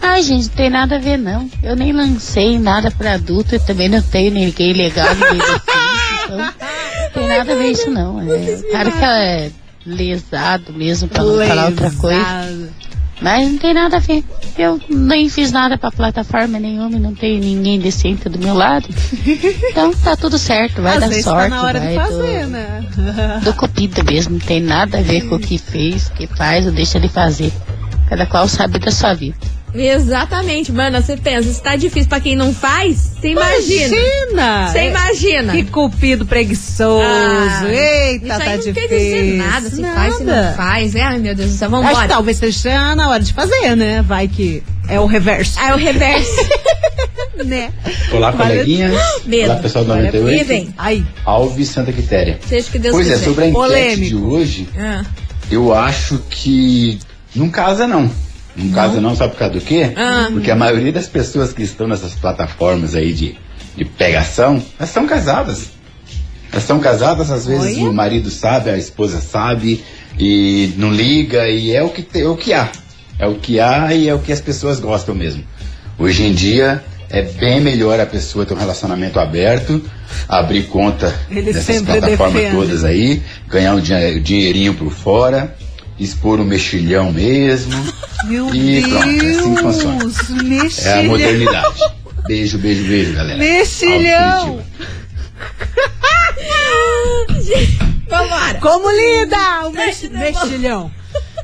Ai, 0.02 0.23
gente, 0.23 0.49
não 0.49 0.54
tem 0.54 0.71
nada 0.71 0.97
a 0.97 0.99
ver, 0.99 1.16
não. 1.19 1.49
Eu 1.62 1.76
nem 1.76 1.92
lancei 1.92 2.59
nada 2.59 2.90
pra 2.90 3.14
adulto 3.14 3.54
e 3.54 3.59
também 3.59 3.88
não 3.88 4.00
tenho 4.02 4.30
ninguém 4.33 4.73
legal, 4.73 5.09
ninguém 5.14 5.38
decente, 5.38 5.62
então 6.25 6.37
não 6.38 7.11
tem 7.14 7.28
nada 7.28 7.52
a 7.52 7.57
ver 7.57 7.71
isso, 7.71 7.90
não. 7.90 8.21
É, 8.21 8.25
o 8.57 8.73
cara 8.73 8.90
que 8.90 9.04
é 9.04 9.50
lesado 9.87 10.73
mesmo, 10.73 11.09
pra 11.09 11.23
não 11.23 11.47
falar 11.47 11.66
outra 11.66 11.90
coisa. 11.92 12.19
Lesado. 12.21 12.71
Mas 13.23 13.50
não 13.50 13.59
tem 13.59 13.75
nada 13.75 13.99
a 13.99 14.00
ver. 14.00 14.25
Eu 14.57 14.80
nem 14.88 15.28
fiz 15.28 15.52
nada 15.52 15.76
pra 15.76 15.90
plataforma 15.90 16.59
nenhuma, 16.59 16.99
não 16.99 17.14
tenho 17.14 17.38
ninguém 17.38 17.78
decente 17.78 18.26
do 18.30 18.38
meu 18.38 18.54
lado. 18.54 18.88
Então 19.71 19.92
tá 19.92 20.16
tudo 20.16 20.38
certo, 20.38 20.80
vai 20.80 20.95
Às 20.95 21.00
dar 21.00 21.09
vezes 21.09 21.25
sorte. 21.25 21.50
tá 21.50 21.57
na 21.57 21.62
hora 21.62 21.78
vai 21.78 21.88
de 21.90 21.95
fazer, 21.97 22.45
do- 22.45 22.50
né? 22.50 23.40
do 23.45 23.52
copita 23.52 24.02
mesmo, 24.02 24.33
não 24.33 24.40
tem 24.40 24.62
nada 24.62 24.99
a 24.99 25.02
ver 25.02 25.28
com 25.28 25.35
o 25.35 25.38
que 25.38 25.59
fez, 25.59 26.07
o 26.09 26.12
que 26.12 26.26
faz 26.28 26.64
ou 26.64 26.73
deixa 26.73 26.99
de 26.99 27.09
fazer. 27.09 27.52
Cada 28.09 28.25
qual 28.25 28.49
sabe 28.49 28.78
da 28.78 28.90
sua 28.90 29.12
vida. 29.12 29.37
Exatamente, 29.74 30.72
mano. 30.72 31.00
Você 31.00 31.16
pensa, 31.16 31.52
se 31.52 31.62
tá 31.62 31.76
difícil 31.76 32.08
pra 32.08 32.20
quem 32.20 32.34
não 32.34 32.52
faz, 32.52 33.12
você 33.20 33.28
imagina. 33.30 33.96
Imagina! 33.96 34.68
Você 34.68 34.88
imagina. 34.88 35.52
Que 35.52 35.64
cupido 35.64 36.26
preguiçoso. 36.26 37.02
Ah, 37.04 37.64
Eita, 37.70 38.24
Isso 38.26 38.32
aí 38.34 38.38
tá 38.38 38.44
não 38.50 38.56
difícil. 38.58 38.74
quer 38.74 38.88
dizer 38.88 39.36
nada, 39.36 39.70
se 39.70 39.82
faz, 39.82 40.14
se 40.16 40.24
não 40.24 40.34
Nada. 40.34 40.54
faz. 40.56 40.94
É, 40.94 41.02
ai 41.02 41.18
meu 41.18 41.34
Deus 41.34 41.50
do 41.50 41.56
céu, 41.56 41.76
Acho 41.76 42.02
que 42.02 42.08
talvez 42.08 42.36
seja 42.36 42.94
na 42.94 43.08
hora 43.08 43.22
de 43.22 43.32
fazer, 43.32 43.76
né? 43.76 44.02
Vai 44.02 44.26
que 44.28 44.62
é 44.88 44.98
o 44.98 45.06
reverso. 45.06 45.54
Ah, 45.58 45.70
é 45.70 45.74
o 45.74 45.78
reverso. 45.78 46.30
né? 47.44 47.72
Olá, 48.12 48.32
coleguinhas. 48.32 48.92
Medo. 49.24 49.50
Olá, 49.52 49.60
pessoal 49.62 49.84
do 49.84 49.92
Olha, 49.92 50.04
98. 50.06 50.40
e 50.40 50.44
vem. 50.44 50.74
Aí, 50.76 51.04
Alves 51.24 51.68
Santa 51.68 51.92
Quitéria. 51.92 52.38
Seja 52.46 52.68
que 52.70 52.78
Deus 52.78 52.94
pois 52.94 53.08
é, 53.08 53.12
quiser. 53.12 53.24
sobre 53.24 53.44
a 53.44 53.48
enquete 53.48 53.62
Polêmico. 53.66 54.06
de 54.08 54.16
hoje, 54.16 54.68
Ah, 54.76 55.04
eu 55.50 55.72
acho 55.74 56.18
que 56.28 56.98
não 57.34 57.48
casa 57.48 57.86
não. 57.86 58.10
Não, 58.64 58.72
casa 58.74 59.00
não, 59.00 59.14
sabe 59.16 59.32
por 59.32 59.38
causa 59.38 59.54
do 59.54 59.60
quê? 59.60 59.92
Ah. 59.96 60.28
Porque 60.32 60.50
a 60.50 60.56
maioria 60.56 60.92
das 60.92 61.06
pessoas 61.06 61.52
que 61.52 61.62
estão 61.62 61.86
nessas 61.88 62.14
plataformas 62.14 62.94
aí 62.94 63.12
de, 63.12 63.36
de 63.76 63.84
pegação, 63.84 64.62
elas 64.78 64.90
são 64.90 65.06
casadas. 65.06 65.70
Elas 66.52 66.64
são 66.64 66.80
casadas, 66.80 67.30
às 67.30 67.46
vezes 67.46 67.76
Olha. 67.78 67.90
o 67.90 67.94
marido 67.94 68.28
sabe, 68.30 68.70
a 68.70 68.76
esposa 68.76 69.20
sabe, 69.20 69.84
e 70.18 70.72
não 70.76 70.92
liga, 70.92 71.48
e 71.48 71.72
é 71.74 71.82
o 71.82 71.90
que, 71.90 72.02
te- 72.02 72.22
é 72.22 72.28
o 72.28 72.36
que 72.36 72.52
há. 72.52 72.68
É 73.18 73.26
o 73.26 73.34
que 73.36 73.60
há 73.60 73.94
e 73.94 74.08
é 74.08 74.14
o 74.14 74.18
que 74.18 74.32
as 74.32 74.40
pessoas 74.40 74.80
gostam 74.80 75.14
mesmo. 75.14 75.44
Hoje 75.98 76.24
em 76.24 76.32
dia 76.32 76.82
é 77.08 77.22
bem 77.22 77.60
melhor 77.60 78.00
a 78.00 78.06
pessoa 78.06 78.46
ter 78.46 78.54
um 78.54 78.58
relacionamento 78.58 79.18
aberto, 79.20 79.84
abrir 80.28 80.64
conta 80.64 81.14
Ele 81.30 81.42
dessas 81.42 81.64
sempre 81.76 81.98
plataformas 81.98 82.34
defende. 82.42 82.56
todas 82.56 82.84
aí, 82.84 83.22
ganhar 83.48 83.74
um 83.74 83.80
dinhe- 83.80 84.18
dinheirinho 84.20 84.74
por 84.74 84.90
fora, 84.92 85.54
expor 86.00 86.40
um 86.40 86.45
mexilhão 86.45 87.12
mesmo. 87.12 87.73
meu 88.25 88.52
E 88.54 88.83
pronto, 88.83 89.25
é 89.25 89.30
assim 89.30 89.54
que 89.54 89.62
funciona. 89.62 89.99
Deus. 89.99 90.19
É 90.30 90.33
a 90.33 90.42
Mexilhão. 90.42 91.04
modernidade. 91.04 91.75
Beijo, 92.26 92.59
beijo, 92.59 92.85
beijo, 92.85 93.12
galera. 93.14 93.38
Mexilhão. 93.38 94.61
Vambora. 98.09 98.59
Como 98.61 98.90
lida 98.90 99.69
o 99.69 99.73
mex- 99.73 100.00
the 100.00 100.09
ball. 100.09 100.19
mexilhão? 100.19 100.90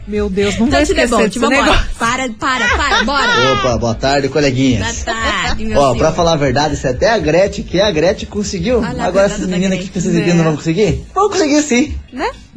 Meu 0.07 0.29
Deus, 0.31 0.57
não 0.59 0.69
Touch 0.69 0.87
the 0.95 1.03
esquecer 1.03 1.09
boat, 1.09 1.29
desse 1.29 1.41
negócio. 1.41 1.87
Para, 1.99 2.29
para, 2.29 2.69
para, 2.77 3.03
bora. 3.05 3.53
Opa, 3.55 3.77
boa 3.77 3.95
tarde, 3.95 4.29
Boa 4.29 4.35
coleguinhas. 4.35 5.03
tarde, 5.03 5.65
meu 5.65 5.77
Ó, 5.77 5.83
senhor. 5.87 5.99
pra 5.99 6.13
falar 6.13 6.35
a 6.35 6.37
verdade, 6.37 6.77
se 6.77 6.87
até 6.87 7.11
a 7.11 7.19
Gretchen, 7.19 7.65
que 7.65 7.81
a 7.81 7.91
Gretchen 7.91 8.29
conseguiu, 8.29 8.79
Olha 8.79 9.03
agora 9.03 9.27
essas 9.27 9.45
meninas 9.49 9.79
aqui 9.79 9.89
que 9.89 10.01
vocês 10.01 10.15
viram 10.15 10.37
não 10.37 10.45
vão 10.45 10.57
conseguir? 10.57 11.05
Vão 11.13 11.29
conseguir 11.29 11.61
sim. 11.63 11.99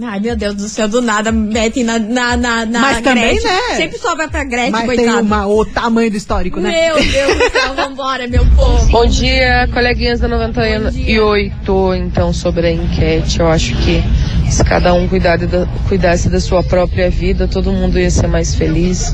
Ai, 0.02 0.18
meu 0.22 0.34
Deus 0.36 0.56
do 0.56 0.70
céu, 0.70 0.88
do 0.88 1.02
nada 1.02 1.30
metem 1.30 1.84
na, 1.84 2.00
na, 2.00 2.38
na, 2.38 2.66
na 2.66 2.80
Mas 2.80 3.02
também, 3.02 3.36
Gretchen. 3.36 3.52
né? 3.52 3.76
Sempre 3.76 3.98
só 3.98 4.16
vai 4.16 4.30
pra 4.30 4.46
Gretchen, 4.46 4.72
Mas 4.72 4.86
tem 4.88 4.96
coitada. 4.96 5.22
uma, 5.22 5.46
o 5.48 5.66
tamanho 5.66 6.10
do 6.10 6.16
histórico, 6.16 6.62
né? 6.62 6.70
Meu 6.72 6.96
Deus 6.96 7.36
do 7.38 7.52
céu, 7.52 7.76
vambora, 7.76 8.26
meu 8.26 8.46
povo. 8.56 8.86
Bom 8.92 9.06
dia, 9.06 9.68
coleguinhas 9.74 10.22
da 10.22 10.30
98. 10.30 11.96
Então, 11.98 12.32
sobre 12.32 12.68
a 12.68 12.72
enquete, 12.72 13.42
eu 13.42 13.50
acho 13.50 13.76
que 13.78 14.02
se 14.50 14.64
cada 14.64 14.94
um 14.94 15.06
cuidar 15.08 15.38
da- 15.38 15.68
cuidasse 15.90 16.30
da 16.30 16.40
sua 16.40 16.64
própria 16.64 17.10
vida, 17.10 17.46
todo 17.46 17.70
mundo 17.72 18.00
ia 18.00 18.10
ser 18.10 18.28
mais 18.28 18.56
feliz, 18.56 19.14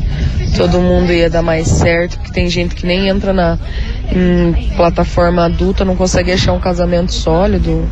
todo 0.56 0.80
mundo 0.80 1.12
ia 1.12 1.32
dar 1.32 1.42
mais 1.42 1.68
certo, 1.68 2.18
porque 2.20 2.32
tem 2.32 2.48
gente 2.48 2.76
que 2.76 2.86
nem 2.86 3.08
entra 3.10 3.34
na 3.34 3.58
em 4.12 4.54
plataforma 4.76 5.46
adulta, 5.46 5.84
não 5.84 5.96
consegue 5.96 6.32
achar 6.32 6.54
um 6.54 6.60
casamento 6.60 7.12
sólido, 7.12 7.90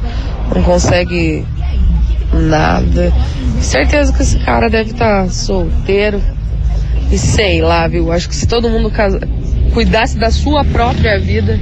não 0.53 0.61
consegue 0.61 1.43
nada. 2.33 3.11
Certeza 3.61 4.11
que 4.13 4.21
esse 4.21 4.37
cara 4.39 4.69
deve 4.69 4.91
estar 4.91 5.29
solteiro. 5.29 6.21
E 7.11 7.17
sei 7.17 7.61
lá, 7.61 7.87
viu? 7.87 8.11
Acho 8.11 8.27
que 8.27 8.35
se 8.35 8.47
todo 8.47 8.69
mundo 8.69 8.89
casa- 8.89 9.21
cuidasse 9.73 10.17
da 10.17 10.31
sua 10.31 10.63
própria 10.65 11.19
vida, 11.19 11.59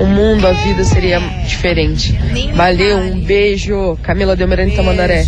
o 0.00 0.04
mundo, 0.06 0.46
a 0.46 0.52
vida 0.52 0.82
seria 0.84 1.18
diferente. 1.46 2.18
Valeu, 2.54 2.98
um 2.98 3.20
beijo. 3.20 3.96
Camila 4.02 4.34
Delmirante 4.34 4.74
Tamandaré. 4.74 5.26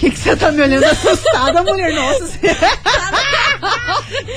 que 0.00 0.10
que 0.10 0.18
você 0.18 0.34
tá 0.34 0.50
me 0.50 0.62
olhando 0.62 0.84
assustada, 0.84 1.62
mulher? 1.62 1.92
Nossa, 1.92 2.26
você... 2.26 2.54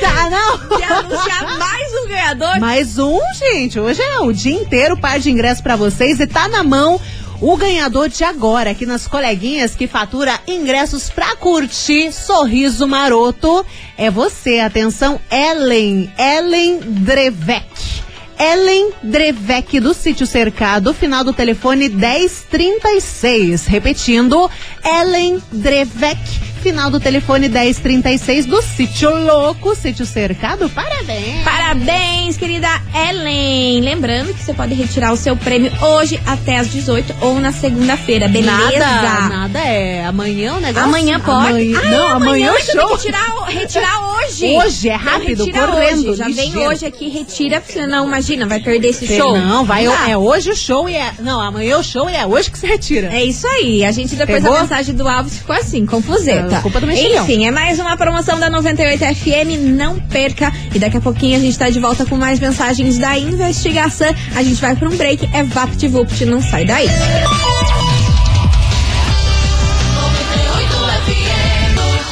tá, 0.01 0.29
não. 0.29 0.77
Quer 0.77 0.91
anunciar 0.91 1.57
mais 1.57 1.93
um 1.93 2.07
ganhador? 2.09 2.59
Mais 2.59 2.99
um, 2.99 3.19
gente. 3.33 3.79
Hoje 3.79 4.01
é 4.01 4.19
o 4.19 4.33
dia 4.33 4.53
inteiro, 4.53 4.97
par 4.97 5.19
de 5.19 5.31
ingressos 5.31 5.61
pra 5.61 5.77
vocês 5.77 6.19
e 6.19 6.27
tá 6.27 6.49
na 6.49 6.63
mão 6.63 6.99
o 7.39 7.55
ganhador 7.55 8.09
de 8.09 8.25
agora, 8.25 8.71
aqui 8.71 8.85
nas 8.85 9.07
coleguinhas 9.07 9.73
que 9.73 9.87
fatura 9.87 10.37
ingressos 10.45 11.09
pra 11.09 11.33
curtir 11.37 12.11
Sorriso 12.11 12.85
Maroto. 12.85 13.65
É 13.97 14.11
você, 14.11 14.59
atenção, 14.59 15.17
Ellen, 15.31 16.11
Ellen 16.17 16.79
Drevec. 16.79 17.92
Ellen 18.37 18.91
Drevec 19.03 19.79
do 19.79 19.93
Sítio 19.93 20.25
Cercado, 20.27 20.93
final 20.93 21.23
do 21.23 21.33
telefone 21.33 21.89
1036. 21.89 23.67
Repetindo, 23.67 24.49
Ellen 24.83 25.41
Drevec, 25.51 26.19
final 26.63 26.89
do 26.89 26.97
telefone 26.99 27.49
1036 27.49 28.45
do 28.45 28.61
Sítio 28.61 29.09
Louco, 29.13 29.75
Sítio 29.75 30.05
Cercado. 30.05 30.69
Parabéns! 30.69 31.43
Parabéns, 31.43 32.37
querida 32.37 32.69
Ellen! 33.09 33.81
Lembrando 33.81 34.33
que 34.33 34.41
você 34.41 34.53
pode 34.53 34.73
retirar 34.73 35.11
o 35.11 35.17
seu 35.17 35.35
prêmio 35.35 35.71
hoje 35.81 36.19
até 36.25 36.57
às 36.57 36.71
18 36.71 37.13
ou 37.19 37.39
na 37.41 37.51
segunda-feira, 37.51 38.29
beleza? 38.29 38.79
Nada, 38.79 39.29
nada 39.29 39.59
é. 39.59 40.05
Amanhã 40.05 40.53
o 40.55 40.59
negócio. 40.61 40.87
Amanhã 40.87 41.19
pode? 41.19 41.47
Amanhã, 41.49 41.79
Ah, 41.83 41.89
não, 41.91 42.07
amanhã 42.07 42.47
é 42.47 42.51
o 42.51 42.53
você 42.61 42.71
show. 42.71 42.87
Tem 42.87 42.97
que 42.97 43.03
retirar, 43.03 43.45
retirar 43.49 43.99
hoje. 44.15 44.45
Hoje, 44.57 44.89
é 44.89 44.97
Não, 44.97 45.03
rápido, 45.03 45.45
retira 45.45 45.67
correndo, 45.67 46.07
Hoje. 46.09 46.15
Já 46.17 46.25
vem 46.25 46.33
ligeiro. 46.49 46.69
hoje 46.69 46.85
aqui, 46.85 47.09
retira, 47.09 47.59
porque 47.59 47.73
senão, 47.79 48.07
imagina, 48.07 48.45
vai 48.47 48.61
perder 48.61 48.87
esse 48.89 49.05
Cê- 49.05 49.17
show. 49.17 49.37
Não, 49.37 49.65
vai. 49.65 49.83
Não 49.85 49.91
dá. 49.93 50.09
É 50.09 50.17
hoje 50.17 50.49
o 50.51 50.55
show 50.55 50.87
e 50.87 50.95
é. 50.95 51.11
Não, 51.19 51.41
amanhã 51.41 51.77
o 51.77 51.83
show 51.83 52.09
e 52.09 52.15
é 52.15 52.25
hoje 52.25 52.49
que 52.49 52.57
se 52.57 52.65
retira. 52.65 53.13
É 53.13 53.23
isso 53.25 53.45
aí. 53.47 53.83
A 53.83 53.91
gente 53.91 54.15
depois 54.15 54.41
Pegou? 54.41 54.53
da 54.55 54.61
mensagem 54.61 54.95
do 54.95 55.07
Alves 55.07 55.37
ficou 55.39 55.55
assim, 55.55 55.85
confuseta. 55.85 56.52
É, 56.57 56.61
culpa 56.61 56.79
do 56.79 56.87
mexilhão. 56.87 57.23
Enfim, 57.23 57.45
é 57.45 57.51
mais 57.51 57.79
uma 57.79 57.95
promoção 57.97 58.39
da 58.39 58.49
98 58.49 59.03
FM. 59.15 59.59
Não 59.75 59.99
perca. 59.99 60.51
E 60.73 60.79
daqui 60.79 60.97
a 60.97 61.01
pouquinho 61.01 61.37
a 61.37 61.39
gente 61.39 61.57
tá 61.57 61.69
de 61.69 61.79
volta 61.79 62.05
com 62.05 62.15
mais 62.15 62.39
mensagens 62.39 62.97
da 62.97 63.17
investigação. 63.17 64.13
A 64.35 64.43
gente 64.43 64.61
vai 64.61 64.75
pra 64.75 64.87
um 64.87 64.95
break. 64.95 65.29
É 65.33 65.43
VaptVupt, 65.43 66.25
não 66.25 66.41
sai 66.41 66.65
daí. 66.65 66.87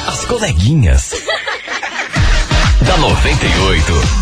As 0.06 0.24
coleguinhas. 0.24 1.12
da 2.86 2.96
98. 2.98 4.21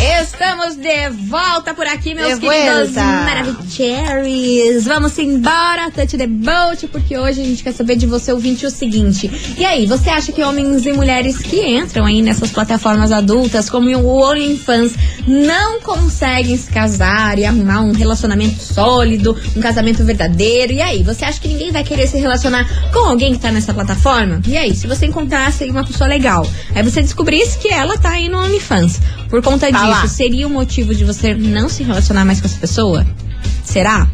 Estamos 0.00 0.76
de 0.76 1.08
volta 1.28 1.72
por 1.72 1.86
aqui, 1.86 2.14
meus 2.14 2.34
De 2.34 2.40
queridos 2.40 2.94
volta. 2.94 3.02
Maravicheries. 3.02 4.84
Vamos 4.84 5.18
embora, 5.18 5.90
touch 5.90 6.16
the 6.16 6.26
boat, 6.26 6.86
porque 6.88 7.16
hoje 7.16 7.40
a 7.40 7.44
gente 7.44 7.62
quer 7.62 7.72
saber 7.72 7.96
de 7.96 8.06
você, 8.06 8.32
ouvinte, 8.32 8.66
o 8.66 8.70
seguinte. 8.70 9.30
E 9.56 9.64
aí, 9.64 9.86
você 9.86 10.10
acha 10.10 10.32
que 10.32 10.42
homens 10.42 10.84
e 10.86 10.92
mulheres 10.92 11.38
que 11.38 11.60
entram 11.60 12.04
aí 12.04 12.20
nessas 12.22 12.50
plataformas 12.50 13.12
adultas, 13.12 13.70
como 13.70 13.88
o 13.96 14.30
OnlyFans, 14.30 14.94
não 15.26 15.80
conseguem 15.80 16.56
se 16.56 16.70
casar 16.70 17.38
e 17.38 17.44
arrumar 17.44 17.80
um 17.80 17.92
relacionamento 17.92 18.62
sólido, 18.62 19.36
um 19.56 19.60
casamento 19.60 20.04
verdadeiro? 20.04 20.72
E 20.72 20.82
aí, 20.82 21.02
você 21.02 21.24
acha 21.24 21.40
que 21.40 21.48
ninguém 21.48 21.72
vai 21.72 21.84
querer 21.84 22.06
se 22.06 22.18
relacionar 22.18 22.68
com 22.92 23.08
alguém 23.08 23.34
que 23.34 23.40
tá 23.40 23.50
nessa 23.50 23.72
plataforma? 23.72 24.40
E 24.46 24.56
aí, 24.56 24.74
se 24.74 24.86
você 24.86 25.06
encontrasse 25.06 25.64
aí 25.64 25.70
uma 25.70 25.84
pessoa 25.84 26.08
legal, 26.08 26.46
aí 26.74 26.82
você 26.82 27.00
descobrisse 27.00 27.58
que 27.58 27.68
ela 27.68 27.96
tá 27.96 28.10
aí 28.10 28.28
no 28.28 28.38
OnlyFans, 28.38 29.00
por 29.28 29.42
conta 29.42 29.70
Tá 29.70 29.78
disso, 29.78 29.90
lá. 29.90 30.06
seria 30.08 30.46
o 30.46 30.50
motivo 30.50 30.94
de 30.94 31.04
você 31.04 31.34
não 31.34 31.68
se 31.68 31.82
relacionar 31.82 32.24
mais 32.24 32.40
com 32.40 32.46
essa 32.46 32.58
pessoa? 32.58 33.06
Será? 33.64 34.08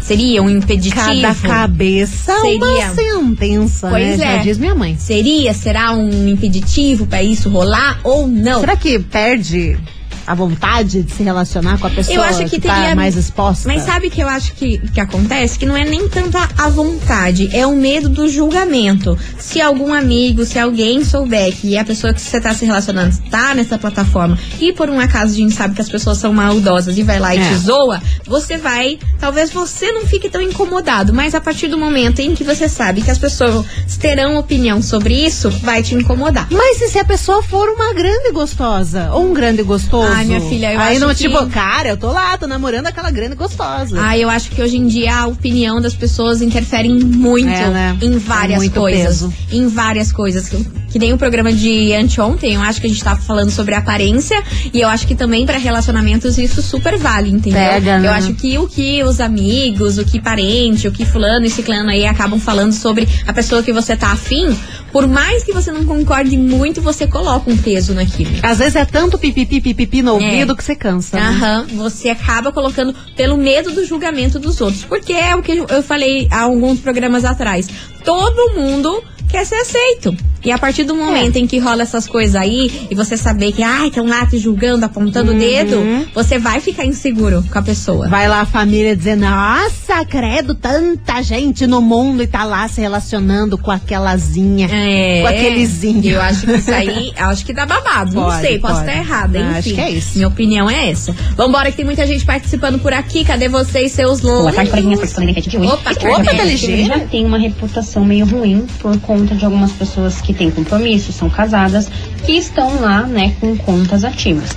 Seria 0.00 0.42
um 0.42 0.50
impeditivo? 0.50 0.96
Cada 1.00 1.34
cabeça 1.34 2.40
Seria. 2.40 2.58
uma 2.58 2.94
sentença, 2.94 3.88
Pois 3.88 4.18
né? 4.18 4.24
é. 4.34 4.36
Já 4.38 4.42
diz 4.42 4.58
minha 4.58 4.74
mãe. 4.74 4.96
Seria? 4.98 5.54
Será 5.54 5.92
um 5.92 6.28
impeditivo 6.28 7.06
pra 7.06 7.22
isso 7.22 7.48
rolar 7.48 8.00
ou 8.02 8.26
não? 8.26 8.60
Será 8.60 8.74
que 8.76 8.98
perde 8.98 9.78
a 10.26 10.34
vontade 10.34 11.02
de 11.02 11.12
se 11.12 11.22
relacionar 11.22 11.78
com 11.78 11.86
a 11.86 11.90
pessoa 11.90 12.14
Eu 12.16 12.22
acho 12.22 12.44
que 12.46 12.60
tá 12.60 12.74
teria- 12.74 12.94
mais 12.94 13.16
exposta? 13.16 13.68
Mas 13.68 13.82
sabe 13.82 14.06
o 14.08 14.10
que 14.10 14.20
eu 14.22 14.28
acho 14.28 14.52
que, 14.54 14.78
que 14.78 15.00
acontece? 15.00 15.58
Que 15.58 15.66
não 15.66 15.76
é 15.76 15.84
nem 15.84 16.08
tanto 16.08 16.36
a- 16.38 16.48
a 16.58 16.68
vontade, 16.68 17.48
é 17.52 17.66
o 17.66 17.74
medo 17.76 18.08
do 18.08 18.28
julgamento. 18.28 19.18
Se 19.38 19.60
algum 19.60 19.92
amigo, 19.92 20.44
se 20.44 20.58
alguém 20.58 21.04
souber 21.04 21.52
que 21.54 21.76
a 21.76 21.84
pessoa 21.84 22.12
que 22.12 22.20
você 22.20 22.40
tá 22.40 22.54
se 22.54 22.64
relacionando 22.64 23.10
está 23.10 23.54
nessa 23.54 23.78
plataforma 23.78 24.38
e 24.60 24.72
por 24.72 24.88
um 24.90 25.00
acaso 25.00 25.32
a 25.34 25.36
gente 25.36 25.54
sabe 25.54 25.74
que 25.74 25.80
as 25.82 25.88
pessoas 25.88 26.18
são 26.18 26.32
maldosas 26.32 26.96
e 26.98 27.02
vai 27.02 27.18
lá 27.18 27.34
e 27.34 27.38
É. 27.38 27.48
te 27.48 27.54
zoa, 27.56 28.00
você 28.26 28.56
vai. 28.56 28.98
Talvez 29.18 29.50
você 29.50 29.90
não 29.92 30.06
fique 30.06 30.28
tão 30.28 30.40
incomodado, 30.40 31.12
mas 31.12 31.34
a 31.34 31.40
partir 31.40 31.68
do 31.68 31.78
momento 31.78 32.20
em 32.20 32.34
que 32.34 32.44
você 32.44 32.68
sabe 32.68 33.02
que 33.02 33.10
as 33.10 33.18
pessoas 33.18 33.64
terão 34.00 34.36
opinião 34.38 34.82
sobre 34.82 35.14
isso, 35.14 35.50
vai 35.62 35.82
te 35.82 35.94
incomodar. 35.94 36.46
Mas 36.50 36.80
e 36.80 36.88
se 36.88 36.98
a 36.98 37.04
pessoa 37.04 37.42
for 37.42 37.68
uma 37.68 37.92
grande 37.92 38.30
gostosa? 38.32 39.10
Ou 39.12 39.30
um 39.30 39.32
grande 39.34 39.62
gostoso? 39.62 40.11
Ai, 40.14 40.24
minha 40.24 40.40
filha, 40.40 40.72
eu 40.72 40.80
Aí 40.80 40.92
acho 40.96 41.00
não, 41.00 41.08
que- 41.08 41.14
tipo, 41.14 41.46
cara, 41.48 41.88
eu 41.90 41.96
tô 41.96 42.10
lá, 42.12 42.36
tô 42.38 42.46
namorando 42.46 42.86
aquela 42.86 43.10
grande 43.10 43.34
gostosa. 43.34 43.96
Ah, 44.00 44.16
eu 44.16 44.28
acho 44.30 44.50
que 44.50 44.60
hoje 44.62 44.76
em 44.76 44.86
dia 44.86 45.14
a 45.16 45.26
opinião 45.26 45.80
das 45.80 45.94
pessoas 45.94 46.40
interfere 46.42 46.88
muito 46.88 47.48
É, 47.48 47.68
né? 47.70 47.98
em 48.00 48.14
É 48.14 48.18
várias 48.18 48.58
muito 48.58 48.74
coisas. 48.78 49.04
peso. 49.20 49.32
Em 49.50 49.66
várias 49.68 50.12
coisas. 50.12 50.50
Que, 50.92 50.98
nem 50.98 51.12
o 51.12 51.18
programa 51.18 51.52
de 51.52 51.92
anteontem, 51.94 52.54
eu 52.54 52.60
acho 52.60 52.80
que 52.80 52.86
a 52.86 52.90
gente 52.90 53.02
tava 53.02 53.20
falando 53.20 53.50
sobre 53.50 53.74
aparência. 53.74 54.42
E 54.72 54.80
eu 54.80 54.88
acho 54.88 55.06
que 55.06 55.14
também 55.14 55.46
pra 55.46 55.56
relacionamentos 55.58 56.36
isso 56.38 56.60
super 56.62 56.98
vale, 56.98 57.30
entendeu? 57.30 57.60
Pega, 57.60 57.98
né? 57.98 58.08
Eu 58.08 58.12
acho 58.12 58.34
que 58.34 58.58
o 58.58 58.68
que 58.68 59.02
os 59.02 59.18
amigos, 59.20 59.96
o 59.98 60.04
que 60.04 60.20
parente, 60.20 60.86
o 60.86 60.92
que 60.92 61.04
fulano 61.06 61.46
e 61.46 61.50
ciclano 61.50 61.90
aí 61.90 62.04
acabam 62.06 62.38
falando 62.38 62.72
sobre 62.72 63.08
a 63.26 63.32
pessoa 63.32 63.62
que 63.62 63.72
você 63.72 63.96
tá 63.96 64.12
afim, 64.12 64.56
por 64.92 65.08
mais 65.08 65.42
que 65.42 65.52
você 65.52 65.72
não 65.72 65.84
concorde 65.84 66.36
muito, 66.36 66.82
você 66.82 67.06
coloca 67.06 67.50
um 67.50 67.56
peso 67.56 67.94
naquilo. 67.94 68.30
Às 68.42 68.58
vezes 68.58 68.76
é 68.76 68.84
tanto 68.84 69.18
pipipi, 69.18 69.60
pipipi 69.60 70.02
no 70.02 70.10
É. 70.10 70.12
ouvido 70.26 70.54
que 70.54 70.62
você 70.62 70.74
cansa. 70.76 71.16
né? 71.16 71.22
Aham, 71.28 71.66
você 71.74 72.10
acaba 72.10 72.52
colocando 72.52 72.94
pelo 73.16 73.36
medo 73.38 73.70
do 73.72 73.84
julgamento 73.86 74.38
dos 74.38 74.60
outros. 74.60 74.84
Porque 74.84 75.12
é 75.14 75.34
o 75.34 75.42
que 75.42 75.52
eu 75.52 75.82
falei 75.82 76.28
há 76.30 76.42
alguns 76.42 76.80
programas 76.80 77.24
atrás. 77.24 77.66
Todo 78.04 78.54
mundo 78.54 79.02
quer 79.28 79.46
ser 79.46 79.54
aceito. 79.56 80.14
E 80.44 80.50
a 80.50 80.58
partir 80.58 80.84
do 80.84 80.94
momento 80.94 81.36
em 81.36 81.46
que 81.46 81.58
rola 81.58 81.82
essas 81.82 82.06
coisas 82.06 82.34
aí, 82.34 82.88
e 82.90 82.94
você 82.94 83.16
saber 83.16 83.52
que, 83.52 83.62
ai, 83.62 83.88
estão 83.88 84.06
lá 84.06 84.26
te 84.26 84.38
julgando, 84.38 84.84
apontando 84.84 85.32
o 85.32 85.38
dedo, 85.38 85.76
você 86.14 86.38
vai 86.38 86.60
ficar 86.60 86.84
inseguro 86.84 87.44
com 87.50 87.58
a 87.58 87.62
pessoa. 87.62 88.08
Vai 88.08 88.28
lá 88.28 88.40
a 88.40 88.46
família 88.46 88.96
dizendo, 88.96 89.20
nossa, 89.20 90.04
credo, 90.04 90.54
tanta 90.54 91.22
gente 91.22 91.66
no 91.66 91.80
mundo 91.80 92.22
e 92.22 92.26
tá 92.26 92.44
lá 92.44 92.66
se 92.68 92.80
relacionando 92.80 93.56
com 93.56 93.70
aquelazinha. 93.70 94.68
É, 94.70 95.20
Com 95.22 95.28
aquelezinho. 95.28 96.10
Eu 96.12 96.20
acho 96.20 96.46
que 96.46 96.52
isso 96.52 96.72
aí, 96.72 97.12
acho 97.16 97.44
que 97.46 97.52
dá 97.52 97.64
babado. 97.66 98.14
não 98.14 98.24
Pode, 98.24 98.40
sei, 98.40 98.58
posso 98.58 98.80
estar 98.80 98.96
errada, 98.96 99.38
enfim. 99.38 99.58
acho 99.58 99.74
que 99.74 99.80
é 99.80 99.90
isso. 99.90 100.16
Minha 100.16 100.28
opinião 100.28 100.68
é 100.68 100.90
essa. 100.90 101.14
Vambora, 101.36 101.70
que 101.70 101.76
tem 101.76 101.84
muita 101.84 102.06
gente 102.06 102.24
participando 102.24 102.78
por 102.78 102.92
aqui. 102.92 103.24
Cadê 103.24 103.48
vocês, 103.48 103.92
seus 103.92 104.20
loucos? 104.20 104.42
Boa 104.42 104.52
tarde, 104.52 104.70
coleguinhas, 104.70 104.98
participando 104.98 105.24
da 105.26 105.30
enquete 105.30 105.50
de 105.50 105.56
hoje. 105.58 105.68
Opa, 105.72 105.90
Esse 105.92 106.06
opa, 106.06 106.24
tá 106.24 106.32
ele 106.34 106.50
ligeira. 106.50 106.98
já 106.98 107.06
tem 107.06 107.24
uma 107.24 107.38
reputação 107.38 108.04
meio 108.04 108.26
ruim 108.26 108.66
por 108.80 108.98
conta 109.00 109.34
de 109.34 109.44
algumas 109.44 109.72
pessoas 109.72 110.20
que 110.20 110.31
têm 110.32 110.50
compromisso, 110.50 111.12
são 111.12 111.28
casadas, 111.30 111.90
que 112.24 112.32
estão 112.32 112.80
lá, 112.80 113.02
né, 113.02 113.34
com 113.40 113.56
contas 113.56 114.04
ativas. 114.04 114.50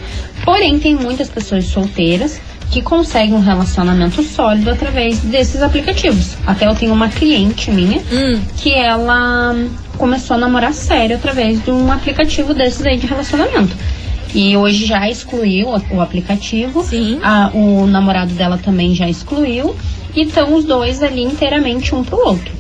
Porém, 0.44 0.78
tem 0.80 0.96
muitas 0.96 1.30
pessoas 1.30 1.66
solteiras 1.66 2.40
que 2.72 2.82
conseguem 2.82 3.34
um 3.36 3.40
relacionamento 3.40 4.22
sólido 4.24 4.70
através 4.72 5.20
desses 5.20 5.62
aplicativos. 5.62 6.36
Até 6.46 6.68
eu 6.68 6.76
tenho 6.76 6.94
uma 6.94 7.10
cliente 7.10 7.70
minha 7.72 8.00
Hum. 8.12 8.42
que 8.58 8.72
ela 8.74 9.56
começou 9.98 10.36
a 10.36 10.40
namorar 10.40 10.74
sério 10.74 11.16
através 11.16 11.64
de 11.64 11.72
um 11.72 11.92
aplicativo 11.92 12.54
desses 12.54 12.86
aí 12.86 12.98
de 12.98 13.08
relacionamento. 13.08 13.76
E 14.34 14.58
hoje 14.58 14.86
já 14.86 15.10
excluiu 15.10 15.70
o- 15.70 15.96
o 15.96 16.02
aplicativo. 16.02 16.84
Sim. 16.84 17.20
A- 17.24 17.52
o 17.54 17.86
namorado 17.88 18.34
dela 18.34 18.58
também 18.58 18.94
já 18.94 19.08
excluiu. 19.08 19.74
E 20.14 20.24
estão 20.24 20.54
os 20.56 20.66
dois 20.66 21.02
ali 21.04 21.24
inteiramente 21.24 21.94
um 21.96 22.04
pro 22.04 22.18
outro. 22.18 22.52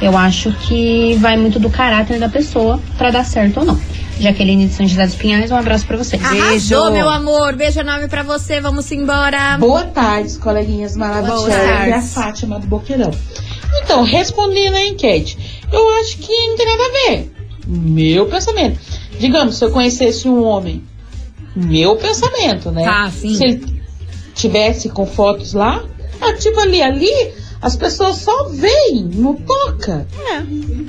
Eu 0.00 0.16
acho 0.16 0.52
que 0.52 1.16
vai 1.20 1.36
muito 1.36 1.58
do 1.58 1.68
caráter 1.70 2.18
da 2.18 2.28
pessoa 2.28 2.80
pra 2.96 3.10
dar 3.10 3.24
certo 3.24 3.60
ou 3.60 3.66
não. 3.66 3.80
Jaqueline 4.20 4.66
de 4.66 4.74
São 4.74 4.86
José 4.86 5.06
dos 5.06 5.14
Pinhais, 5.14 5.50
um 5.50 5.56
abraço 5.56 5.86
pra 5.86 5.96
vocês. 5.96 6.22
Arrasou, 6.24 6.90
meu 6.90 7.08
amor. 7.08 7.54
Beijo 7.54 7.78
enorme 7.78 8.08
pra 8.08 8.22
você. 8.22 8.60
Vamos 8.60 8.90
embora. 8.90 9.56
Boa 9.58 9.84
tarde, 9.84 10.36
coleguinhas 10.38 10.96
maravilhosas. 10.96 11.54
Boa 11.54 11.58
tarde. 11.58 11.90
É 11.90 11.94
a 11.94 12.02
Fátima 12.02 12.58
do 12.58 12.66
Boqueirão. 12.66 13.12
Então, 13.82 14.02
respondendo 14.02 14.74
a 14.74 14.84
enquete, 14.84 15.62
eu 15.72 15.88
acho 16.00 16.18
que 16.18 16.32
não 16.48 16.56
tem 16.56 16.66
nada 16.66 16.82
a 16.82 16.92
ver. 16.92 17.32
Meu 17.66 18.26
pensamento. 18.26 18.80
Digamos, 19.20 19.56
se 19.56 19.64
eu 19.64 19.70
conhecesse 19.70 20.28
um 20.28 20.42
homem, 20.42 20.82
meu 21.54 21.96
pensamento, 21.96 22.70
né? 22.70 22.84
Tá, 22.84 23.10
sim. 23.10 23.34
Se 23.34 23.44
ele 23.44 23.82
tivesse 24.34 24.88
com 24.88 25.06
fotos 25.06 25.52
lá, 25.52 25.84
ah, 26.20 26.32
tipo 26.34 26.58
ali, 26.60 26.82
ali, 26.82 27.12
as 27.60 27.76
pessoas 27.76 28.16
só 28.16 28.44
veem, 28.44 29.10
não 29.14 29.34
toca. 29.34 30.06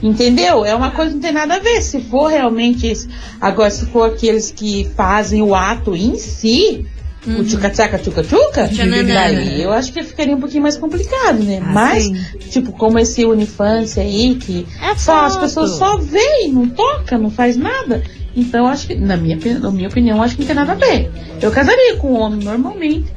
Entendeu? 0.03 0.63
É 0.63 0.75
uma 0.75 0.91
coisa 0.91 1.11
que 1.11 1.15
não 1.15 1.21
tem 1.21 1.31
nada 1.31 1.55
a 1.55 1.59
ver. 1.59 1.81
Se 1.81 1.99
for 2.01 2.27
realmente 2.27 2.87
esse. 2.87 3.09
Agora, 3.41 3.71
se 3.71 3.85
for 3.87 4.11
aqueles 4.11 4.51
que 4.51 4.89
fazem 4.95 5.41
o 5.41 5.55
ato 5.55 5.95
em 5.95 6.15
si, 6.15 6.85
o 7.27 7.43
tchuca-tchaca, 7.43 7.97
tchuca-tchuca, 7.97 8.69
daí 9.03 9.61
eu 9.61 9.73
acho 9.73 9.91
que 9.91 10.03
ficaria 10.03 10.35
um 10.35 10.39
pouquinho 10.39 10.63
mais 10.63 10.77
complicado, 10.77 11.43
né? 11.43 11.59
Mas, 11.59 12.05
sim. 12.05 12.15
tipo, 12.49 12.71
como 12.71 12.97
esse 12.97 13.25
Unifance 13.25 13.99
aí, 13.99 14.35
que 14.35 14.65
É 14.81 14.95
só 14.95 15.25
as 15.25 15.35
pessoas 15.37 15.71
só 15.71 15.97
veem, 15.97 16.53
não 16.53 16.69
toca, 16.69 17.17
não 17.17 17.29
faz 17.29 17.57
nada. 17.57 18.01
Então, 18.35 18.67
acho 18.67 18.87
que, 18.87 18.95
na 18.95 19.17
minha, 19.17 19.37
na 19.59 19.71
minha 19.71 19.89
opinião, 19.89 20.21
acho 20.21 20.35
que 20.35 20.41
não 20.41 20.47
tem 20.47 20.55
nada 20.55 20.71
a 20.71 20.75
ver. 20.75 21.11
Eu 21.41 21.51
casaria 21.51 21.97
com 21.97 22.13
um 22.13 22.19
homem 22.19 22.39
normalmente, 22.39 23.11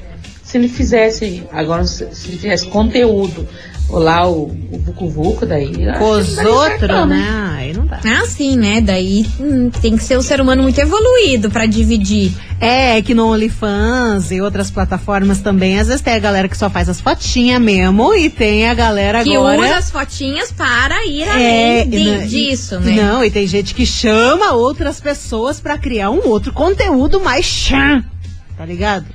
se 0.52 0.58
ele 0.58 0.68
fizesse, 0.68 1.42
agora, 1.50 1.82
se, 1.86 2.04
ele 2.04 2.36
fizesse 2.36 2.66
conteúdo, 2.66 3.48
lá 3.88 4.28
o, 4.28 4.50
o 4.70 4.78
Vucu 4.78 5.08
Vucu, 5.08 5.46
daí. 5.46 5.66
Com 5.98 5.98
que 5.98 6.04
os 6.04 6.26
certo, 6.26 6.50
outros, 6.50 6.88
não, 6.90 7.06
né? 7.06 7.54
Aí 7.56 7.72
não 7.72 7.86
dá. 7.86 8.00
Ah, 8.04 8.26
sim, 8.26 8.58
né? 8.58 8.82
Daí 8.82 9.24
hum, 9.40 9.70
tem 9.70 9.96
que 9.96 10.04
ser 10.04 10.18
um 10.18 10.22
ser 10.22 10.42
humano 10.42 10.62
muito 10.62 10.78
evoluído 10.78 11.50
pra 11.50 11.64
dividir. 11.64 12.32
É, 12.60 13.00
que 13.00 13.14
no 13.14 13.32
OnlyFans 13.32 14.30
e 14.30 14.42
outras 14.42 14.70
plataformas 14.70 15.40
também, 15.40 15.80
às 15.80 15.86
vezes 15.88 16.02
tem 16.02 16.12
a 16.14 16.18
galera 16.18 16.48
que 16.50 16.56
só 16.56 16.68
faz 16.68 16.86
as 16.86 17.00
fotinhas 17.00 17.60
mesmo 17.60 18.14
e 18.14 18.28
tem 18.28 18.68
a 18.68 18.74
galera 18.74 19.24
Que 19.24 19.34
agora... 19.34 19.58
usa 19.58 19.76
as 19.76 19.90
fotinhas 19.90 20.52
para 20.52 21.06
ir 21.06 21.22
É, 21.22 21.80
além 21.82 21.88
de- 21.88 22.28
disso, 22.28 22.78
né? 22.78 22.92
Não, 22.92 23.24
e 23.24 23.30
tem 23.30 23.46
gente 23.46 23.74
que 23.74 23.86
chama 23.86 24.52
outras 24.52 25.00
pessoas 25.00 25.60
pra 25.60 25.78
criar 25.78 26.10
um 26.10 26.28
outro 26.28 26.52
conteúdo 26.52 27.18
mais 27.20 27.46
chã. 27.46 28.04
Tá 28.56 28.66
ligado? 28.66 29.06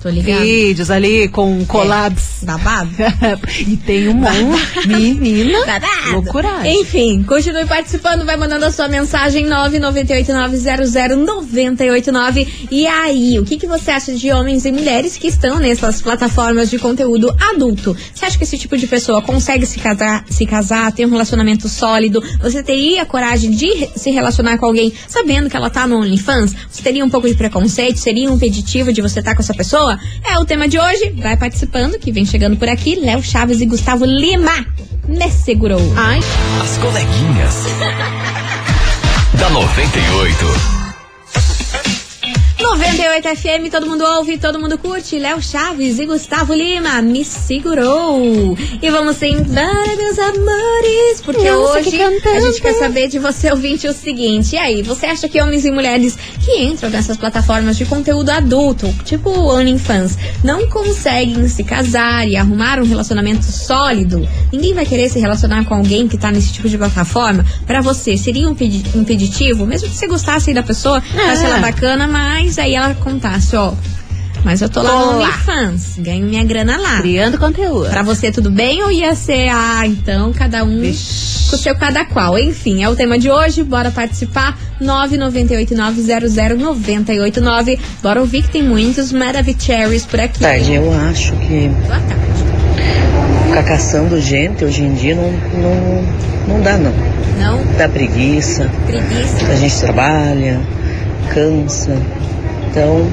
Tô 0.00 0.08
ligado. 0.08 0.40
Vídeos 0.40 0.90
ali 0.90 1.28
com 1.28 1.62
collabs. 1.66 2.38
Babado. 2.42 2.90
e 3.66 3.76
tem 3.76 4.08
um 4.08 4.14
monte. 4.14 4.86
Menina. 4.86 5.58
Babado. 5.66 6.12
Loucuragem. 6.12 6.80
Enfim, 6.80 7.24
continue 7.24 7.66
participando, 7.66 8.24
vai 8.24 8.36
mandando 8.36 8.64
a 8.64 8.70
sua 8.70 8.86
mensagem 8.86 9.44
998900989. 9.46 12.46
E 12.70 12.86
aí, 12.86 13.40
o 13.40 13.44
que, 13.44 13.56
que 13.56 13.66
você 13.66 13.90
acha 13.90 14.14
de 14.14 14.30
homens 14.30 14.64
e 14.64 14.70
mulheres 14.70 15.16
que 15.16 15.26
estão 15.26 15.58
nessas 15.58 16.00
plataformas 16.00 16.70
de 16.70 16.78
conteúdo 16.78 17.34
adulto? 17.50 17.96
Você 18.14 18.24
acha 18.24 18.38
que 18.38 18.44
esse 18.44 18.56
tipo 18.56 18.76
de 18.76 18.86
pessoa 18.86 19.20
consegue 19.20 19.66
se 19.66 19.80
casar, 19.80 20.24
se 20.30 20.46
casar, 20.46 20.92
ter 20.92 21.06
um 21.06 21.10
relacionamento 21.10 21.68
sólido? 21.68 22.22
Você 22.40 22.62
teria 22.62 23.04
coragem 23.04 23.50
de 23.50 23.88
se 23.96 24.10
relacionar 24.10 24.58
com 24.58 24.66
alguém 24.66 24.92
sabendo 25.08 25.50
que 25.50 25.56
ela 25.56 25.70
tá 25.70 25.88
no 25.88 25.96
OnlyFans? 25.96 26.54
Você 26.70 26.82
teria 26.82 27.04
um 27.04 27.10
pouco 27.10 27.26
de 27.26 27.34
preconceito? 27.34 27.98
Seria 27.98 28.30
um 28.30 28.36
impeditivo 28.36 28.92
de 28.92 29.02
você 29.02 29.18
estar 29.18 29.34
com 29.34 29.42
essa 29.42 29.54
pessoa? 29.54 29.87
É 30.24 30.38
o 30.38 30.44
tema 30.44 30.68
de 30.68 30.78
hoje. 30.78 31.14
Vai 31.18 31.36
participando, 31.36 31.98
que 31.98 32.10
vem 32.12 32.24
chegando 32.24 32.56
por 32.56 32.68
aqui. 32.68 32.96
Léo 32.96 33.22
Chaves 33.22 33.60
e 33.60 33.66
Gustavo 33.66 34.04
Lima. 34.04 34.66
Me 35.06 35.30
segurou. 35.30 35.80
Ai, 35.96 36.20
As 36.62 36.78
coleguinhas. 36.78 37.64
da 39.38 39.50
98. 39.50 40.77
98 42.76 43.28
FM, 43.36 43.70
todo 43.70 43.86
mundo 43.86 44.04
ouve, 44.04 44.36
todo 44.38 44.58
mundo 44.60 44.76
curte. 44.76 45.18
Léo 45.18 45.40
Chaves 45.40 45.98
e 45.98 46.04
Gustavo 46.06 46.52
Lima 46.52 47.00
me 47.00 47.24
segurou. 47.24 48.56
E 48.82 48.90
vamos 48.90 49.20
embora, 49.22 49.96
meus 49.96 50.18
amores, 50.18 51.20
porque 51.24 51.50
Nossa, 51.50 51.78
hoje 51.78 52.02
a 52.02 52.40
gente 52.40 52.60
quer 52.60 52.74
saber 52.74 53.08
de 53.08 53.18
você, 53.18 53.50
ouvinte, 53.50 53.88
o 53.88 53.92
seguinte. 53.94 54.54
E 54.54 54.58
aí, 54.58 54.82
você 54.82 55.06
acha 55.06 55.28
que 55.28 55.40
homens 55.40 55.64
e 55.64 55.70
mulheres 55.70 56.16
que 56.44 56.62
entram 56.62 56.90
nessas 56.90 57.16
plataformas 57.16 57.76
de 57.76 57.86
conteúdo 57.86 58.28
adulto, 58.30 58.92
tipo 59.04 59.30
OnlyFans, 59.30 60.18
não 60.44 60.68
conseguem 60.68 61.48
se 61.48 61.64
casar 61.64 62.28
e 62.28 62.36
arrumar 62.36 62.78
um 62.80 62.84
relacionamento 62.86 63.44
sólido? 63.44 64.28
Ninguém 64.52 64.74
vai 64.74 64.84
querer 64.84 65.08
se 65.08 65.18
relacionar 65.18 65.64
com 65.64 65.74
alguém 65.74 66.06
que 66.06 66.18
tá 66.18 66.30
nesse 66.30 66.52
tipo 66.52 66.68
de 66.68 66.76
plataforma? 66.76 67.44
Pra 67.66 67.80
você, 67.80 68.16
seria 68.16 68.48
um 68.48 68.54
pedi- 68.54 68.84
impeditivo? 68.94 69.66
Mesmo 69.66 69.88
que 69.88 69.96
você 69.96 70.06
gostasse 70.06 70.52
da 70.52 70.62
pessoa, 70.62 70.98
achasse 70.98 71.44
ela 71.46 71.58
bacana, 71.58 72.06
mas 72.06 72.57
aí 72.60 72.74
ela 72.74 72.94
contasse, 72.94 73.56
ó. 73.56 73.72
Mas 74.44 74.62
eu 74.62 74.68
tô 74.68 74.80
lá 74.82 74.90
Tô 74.90 75.12
no. 75.12 75.18
OnlyFans, 75.18 75.94
ganho 75.98 76.24
minha 76.24 76.44
grana 76.44 76.76
lá. 76.78 76.98
criando 77.00 77.36
conteúdo. 77.38 77.90
Pra 77.90 78.04
você 78.04 78.30
tudo 78.30 78.52
bem 78.52 78.80
ou 78.84 78.90
ia 78.90 79.12
ser, 79.16 79.48
ah, 79.48 79.84
então 79.84 80.32
cada 80.32 80.62
um 80.62 80.80
com 80.80 81.56
o 81.56 81.58
seu 81.58 81.74
cada 81.74 82.04
qual? 82.04 82.38
Enfim, 82.38 82.84
é 82.84 82.88
o 82.88 82.94
tema 82.94 83.18
de 83.18 83.28
hoje, 83.28 83.64
bora 83.64 83.90
participar. 83.90 84.56
998900989. 84.80 87.78
Bora 88.02 88.20
ouvir 88.20 88.42
que 88.42 88.50
tem 88.50 88.62
muitos 88.62 89.12
Maravicheries 89.12 90.04
por 90.06 90.20
aqui. 90.20 90.38
tarde, 90.40 90.74
eu 90.74 90.92
acho 91.10 91.32
que 91.36 91.68
Boa 91.86 91.98
tarde. 91.98 92.44
ficar 93.48 93.62
caçando 93.64 94.20
gente 94.20 94.64
hoje 94.64 94.82
em 94.82 94.94
dia 94.94 95.14
não, 95.16 95.32
não, 95.60 96.04
não 96.48 96.60
dá 96.62 96.76
não. 96.76 96.92
Não, 97.38 97.60
Dá 97.76 97.88
preguiça, 97.88 98.68
preguiça. 98.86 99.46
a 99.50 99.56
gente 99.56 99.78
trabalha, 99.80 100.60
cansa. 101.32 101.96
Então, 102.78 103.04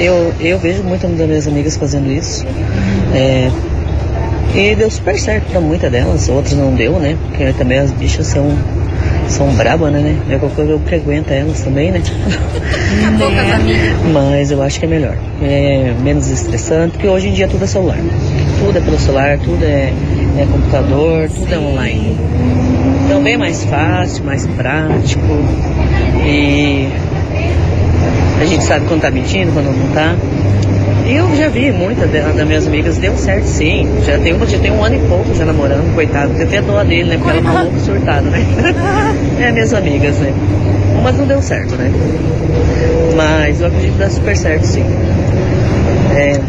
eu, 0.00 0.32
eu 0.40 0.58
vejo 0.58 0.82
muitas 0.82 1.10
das 1.10 1.28
minhas 1.28 1.46
amigas 1.46 1.76
fazendo 1.76 2.10
isso. 2.10 2.42
É, 3.14 3.50
e 4.54 4.74
deu 4.74 4.90
super 4.90 5.18
certo 5.18 5.44
pra 5.50 5.60
muitas 5.60 5.92
delas, 5.92 6.26
outras 6.30 6.54
não 6.54 6.74
deu, 6.74 6.98
né? 6.98 7.14
Porque 7.28 7.52
também 7.52 7.80
as 7.80 7.90
bichas 7.90 8.28
são, 8.28 8.50
são 9.28 9.54
brabas, 9.56 9.92
né? 9.92 10.16
É 10.30 10.38
qualquer 10.38 10.56
coisa 10.56 10.70
eu 10.70 10.78
frequento 10.78 11.30
elas 11.34 11.60
também, 11.62 11.90
né? 11.90 12.00
Amigas. 13.52 14.10
Mas 14.10 14.50
eu 14.50 14.62
acho 14.62 14.80
que 14.80 14.86
é 14.86 14.88
melhor. 14.88 15.18
É 15.42 15.92
menos 16.02 16.30
estressante, 16.30 16.92
porque 16.92 17.06
hoje 17.06 17.28
em 17.28 17.34
dia 17.34 17.46
tudo 17.46 17.64
é 17.64 17.66
celular. 17.66 17.98
Tudo 18.58 18.78
é 18.78 18.80
pelo 18.80 18.98
celular, 18.98 19.38
tudo 19.38 19.62
é, 19.62 19.92
é 20.38 20.46
computador, 20.50 21.28
tudo 21.28 21.52
é 21.52 21.58
online. 21.58 22.16
Então 23.04 23.22
bem 23.22 23.36
mais 23.36 23.64
fácil, 23.64 24.24
mais 24.24 24.46
prático. 24.46 25.20
E 26.24 26.88
a 28.40 28.44
gente 28.44 28.64
sabe 28.64 28.86
quando 28.86 29.00
tá 29.00 29.10
mentindo, 29.10 29.52
quando 29.52 29.66
não 29.66 29.88
tá. 29.92 30.14
E 31.06 31.16
eu 31.16 31.36
já 31.36 31.48
vi 31.48 31.70
muitas 31.70 32.10
das 32.10 32.46
minhas 32.46 32.66
amigas, 32.66 32.96
deu 32.96 33.16
certo 33.16 33.44
sim. 33.44 33.86
Já 34.06 34.18
tem 34.18 34.32
uma, 34.32 34.46
já 34.46 34.58
tem 34.58 34.70
um 34.70 34.82
ano 34.82 34.96
e 34.96 34.98
pouco 35.00 35.34
já 35.34 35.44
namorando, 35.44 35.94
coitado. 35.94 36.32
Tem 36.34 36.44
até 36.44 36.62
dó 36.62 36.82
dele, 36.82 37.10
né? 37.10 37.16
Porque 37.18 37.30
ela 37.30 37.38
é 37.38 37.42
maluco 37.42 37.78
surtado, 37.80 38.26
né? 38.30 38.40
é 39.40 39.52
minhas 39.52 39.74
amigas, 39.74 40.16
né? 40.16 40.32
Umas 40.98 41.16
não 41.16 41.26
deu 41.26 41.42
certo, 41.42 41.74
né? 41.76 41.92
Mas 43.14 43.60
eu 43.60 43.66
acredito 43.66 43.92
que 43.92 43.98
dá 43.98 44.10
super 44.10 44.36
certo 44.36 44.64
sim. 44.64 44.84
É. 46.16 46.40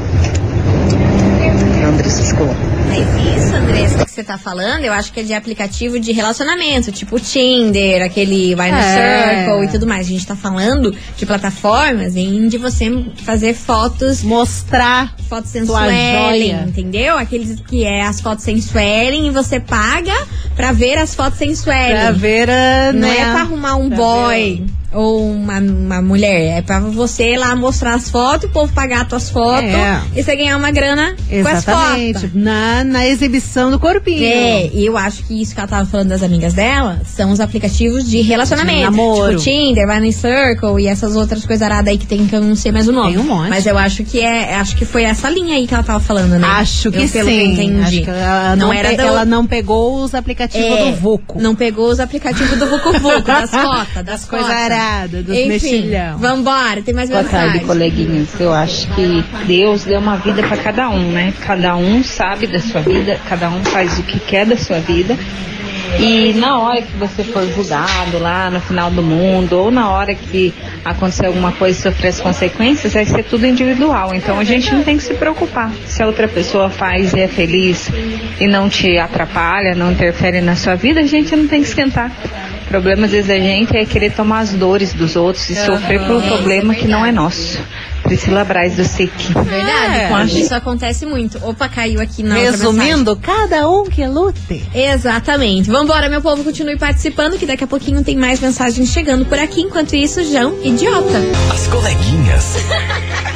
Andressa 1.86 2.22
Escolar. 2.22 2.75
Mas 2.96 3.44
isso, 3.44 3.54
Andressa, 3.54 4.06
que 4.06 4.12
você 4.12 4.24
tá 4.24 4.38
falando, 4.38 4.86
eu 4.86 4.94
acho 4.94 5.12
que 5.12 5.20
é 5.20 5.24
de 5.24 5.34
aplicativo 5.34 6.00
de 6.00 6.14
relacionamento, 6.14 6.94
tipo 6.94 7.20
Tinder, 7.20 8.02
aquele 8.02 8.56
vai 8.56 8.72
no 8.72 8.78
É. 8.78 9.44
Circle 9.46 9.66
e 9.66 9.68
tudo 9.68 9.86
mais. 9.86 10.08
A 10.08 10.10
gente 10.10 10.26
tá 10.26 10.36
falando 10.36 10.96
de 11.18 11.26
plataformas 11.26 12.16
em 12.16 12.48
de 12.48 12.58
você 12.58 13.06
fazer 13.24 13.54
fotos 13.54 14.24
Mostrar 14.24 15.14
fotos 15.28 15.52
sensuellen, 15.52 16.52
joia. 16.52 16.66
entendeu? 16.68 17.18
Aqueles 17.18 17.60
que 17.60 17.84
é 17.84 18.04
as 18.04 18.22
fotos 18.22 18.46
sensuellen 18.46 19.28
e 19.28 19.30
você 19.30 19.60
paga 19.60 20.16
pra 20.56 20.72
ver 20.72 20.98
as 20.98 21.14
fotos 21.14 21.38
sensuellen. 21.38 21.98
pra 21.98 22.12
ver 22.12 22.50
a. 22.50 22.94
Não 22.94 23.02
né, 23.02 23.20
é 23.20 23.26
pra 23.26 23.42
arrumar 23.42 23.76
um 23.76 23.90
pra 23.90 23.98
boy 23.98 24.64
ou 24.96 25.32
uma, 25.32 25.60
uma 25.60 26.02
mulher. 26.02 26.58
É 26.58 26.62
pra 26.62 26.80
você 26.80 27.34
ir 27.34 27.38
lá 27.38 27.56
mostrar 27.56 27.96
as 27.96 28.10
fotos, 28.10 28.50
o 28.50 28.54
povo 28.54 28.72
pagar 28.74 29.02
as 29.04 29.08
tuas 29.08 29.30
fotos 29.30 29.64
É. 29.70 30.00
e 30.16 30.24
você 30.24 30.36
ganhar 30.36 30.58
uma 30.58 30.72
grana 30.72 31.16
com 31.30 31.48
as 31.48 31.58
Exatamente. 31.64 32.20
fotos. 32.22 32.34
Na, 32.34 32.84
na 32.84 33.06
exibição 33.08 33.70
do 33.72 33.80
corpinho. 33.80 34.24
É, 34.24 34.68
e 34.74 34.86
eu 34.86 34.98
acho 34.98 35.24
que 35.24 35.42
isso 35.42 35.54
que 35.54 35.60
ela 35.60 35.68
tava 35.70 35.86
falando 35.90 36.10
das 36.10 36.24
amigas 36.24 36.54
dela 36.54 37.02
são 37.06 37.32
os 37.32 37.40
aplicativos 37.40 38.10
de 38.10 38.22
relacionamento. 38.22 38.78
De 38.80 38.84
namoro. 38.86 39.32
Tipo 39.38 39.44
Tinder, 39.44 39.86
Vai 39.88 40.00
no 40.00 40.12
Circle 40.12 40.80
e 40.82 40.88
essas 40.88 41.16
outras 41.16 41.46
coisas 41.46 41.62
aradas 41.62 41.90
aí 41.92 41.98
que 41.98 42.08
tem 42.08 42.26
que 42.28 42.36
eu 42.36 42.42
não 42.42 42.56
sei 42.56 42.72
mais 42.72 42.88
o 42.88 42.92
nome. 42.92 43.14
Tem 43.14 43.20
um 43.22 43.24
monte. 43.24 43.50
Mas 43.50 43.66
eu 43.66 43.78
acho 43.78 44.04
que 44.04 44.20
é, 44.20 44.56
acho 44.56 44.76
que 44.76 44.86
foi 44.86 45.04
essa 45.04 45.30
linha 45.30 45.56
aí 45.56 45.68
que 45.68 45.74
ela 45.74 45.84
tava 45.84 46.00
falando, 46.00 46.38
né? 46.40 46.48
Acho 46.48 46.92
que 46.92 46.98
eu, 47.00 47.10
pelo 47.10 47.30
sim. 47.30 47.56
Que 47.56 47.62
eu 47.62 47.64
entendi. 47.66 48.02
Que 48.02 48.10
ela 48.10 48.56
não, 48.56 48.68
Não 48.68 48.74
era 48.74 48.90
pe- 48.90 48.96
do- 48.98 49.02
ela 49.04 49.26
não 49.26 49.46
pegou 49.46 50.04
os 50.04 50.14
aplicativos 50.16 50.66
É, 50.68 50.92
do 50.92 50.98
Vuco. 50.98 51.42
Não 51.42 51.56
pegou 51.56 51.90
os 51.90 52.00
aplicativos 52.00 52.58
do 52.58 52.66
Vucu 52.68 52.94
Vucu, 53.00 53.22
das 53.22 53.50
fotos, 53.52 53.94
das, 53.96 54.06
Das 54.06 54.26
coisas 54.26 54.48
fotos. 54.48 54.62
Aradas, 54.86 55.24
dos 55.26 55.36
Enfim, 55.36 55.48
mexilhão. 55.48 56.18
vambora, 56.18 56.82
tem 56.82 56.94
mais 56.94 57.10
Boa 57.10 57.24
mensagem. 57.24 57.50
tarde, 57.52 57.66
coleguinhas. 57.66 58.40
Eu 58.40 58.54
acho 58.54 58.88
que 58.94 59.24
Deus 59.46 59.84
deu 59.84 60.00
uma 60.00 60.18
vida 60.18 60.44
para 60.44 60.58
cada 60.58 60.90
um, 60.90 61.12
né? 61.12 61.34
Cada 61.42 61.76
um 61.76 62.04
sabe 62.04 62.48
da 62.48 62.60
sua 62.60 62.82
vida, 62.82 63.20
cada 63.28 63.50
um 63.50 63.64
faz 63.66 63.98
o 64.00 64.04
que 64.04 64.20
quer 64.20 64.46
da 64.46 64.58
sua 64.58 64.80
vida. 64.80 65.18
E 66.00 66.34
na 66.34 66.60
hora 66.60 66.82
que 66.82 66.92
você 66.98 67.24
for 67.24 67.48
julgado 67.54 68.18
lá 68.20 68.50
no 68.50 68.60
final 68.60 68.90
do 68.92 69.02
mundo, 69.02 69.54
ou 69.58 69.72
na 69.72 69.90
hora 69.92 70.14
que 70.14 70.54
acontecer 70.84 71.28
alguma 71.28 71.52
coisa 71.54 71.80
e 71.80 71.82
sofrer 71.82 72.10
as 72.10 72.20
consequências, 72.20 72.94
vai 72.94 73.06
ser 73.06 73.24
tudo 73.24 73.46
individual. 73.46 74.14
Então 74.14 74.38
a 74.40 74.44
gente 74.44 74.74
não 74.74 74.84
tem 74.84 74.98
que 74.98 75.04
se 75.04 75.14
preocupar. 75.14 75.72
Se 75.86 76.04
a 76.04 76.08
outra 76.08 76.28
pessoa 76.28 76.70
faz 76.70 77.14
e 77.14 77.22
é 77.22 77.28
feliz 77.28 77.90
e 78.42 78.48
não 78.48 78.68
te 78.68 78.98
atrapalha, 78.98 79.74
não 79.76 79.92
interfere 79.92 80.42
na 80.42 80.56
sua 80.56 80.76
vida, 80.76 81.00
a 81.00 81.06
gente 81.06 81.34
não 81.36 81.48
tem 81.48 81.62
que 81.62 81.68
esquentar. 81.68 82.12
O 82.76 82.82
problema 82.82 83.06
às 83.06 83.12
vezes 83.14 83.28
da 83.28 83.38
gente 83.38 83.76
é 83.78 83.86
querer 83.86 84.12
tomar 84.12 84.40
as 84.40 84.52
dores 84.52 84.92
dos 84.94 85.16
outros 85.16 85.50
e 85.50 85.56
sofrer 85.56 86.06
por 86.06 86.18
um 86.18 86.22
problema 86.22 86.76
que 86.76 86.86
não 86.86 87.06
é 87.06 87.12
nosso. 87.12 87.58
Priscila 88.04 88.44
Braz 88.44 88.76
do 88.76 88.84
SIC. 88.84 89.12
Verdade, 89.34 89.96
É. 89.96 90.08
quando 90.10 90.30
isso 90.38 90.54
acontece 90.54 91.06
muito. 91.06 91.40
Opa, 91.42 91.70
caiu 91.70 92.02
aqui 92.02 92.22
na. 92.22 92.36
Resumindo, 92.36 93.16
cada 93.16 93.70
um 93.70 93.86
que 93.86 94.06
lute. 94.06 94.68
Exatamente. 94.76 95.72
Vambora, 95.72 96.10
meu 96.10 96.22
povo, 96.22 96.44
continue 96.44 96.78
participando, 96.78 97.38
que 97.38 97.46
daqui 97.46 97.64
a 97.64 97.68
pouquinho 97.68 98.04
tem 98.04 98.18
mais 98.18 98.42
mensagens 98.42 98.90
chegando 98.90 99.26
por 99.26 99.40
aqui. 99.40 99.62
Enquanto 99.62 99.96
isso, 99.96 100.22
João, 100.30 100.54
idiota. 100.62 101.22
As 101.54 101.68
coleguinhas. 101.68 102.58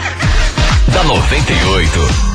da 0.93 1.03
98. 1.05 2.28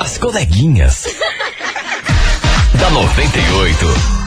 As 0.00 0.18
coleguinhas. 0.18 1.04
da 2.80 2.90
98. 2.90 4.23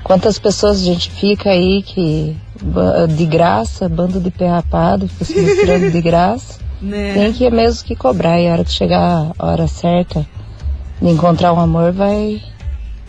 quantas 0.02 0.38
pessoas 0.38 0.80
a 0.80 0.84
gente 0.84 1.10
fica 1.10 1.50
aí 1.50 1.82
que 1.82 2.36
de 3.16 3.26
graça, 3.26 3.88
bando 3.88 4.20
de 4.20 4.30
pé 4.30 4.48
rapado, 4.48 5.08
fica 5.08 5.78
se 5.78 5.90
de 5.90 6.00
graça. 6.00 6.58
Né? 6.80 7.14
Tem 7.14 7.32
que 7.32 7.50
mesmo 7.50 7.84
que 7.84 7.94
cobrar 7.94 8.40
e 8.40 8.48
a 8.48 8.52
hora 8.52 8.64
que 8.64 8.72
chegar 8.72 9.32
a 9.38 9.46
hora 9.46 9.68
certa 9.68 10.26
de 11.00 11.08
encontrar 11.08 11.52
um 11.52 11.60
amor 11.60 11.92
vai 11.92 12.42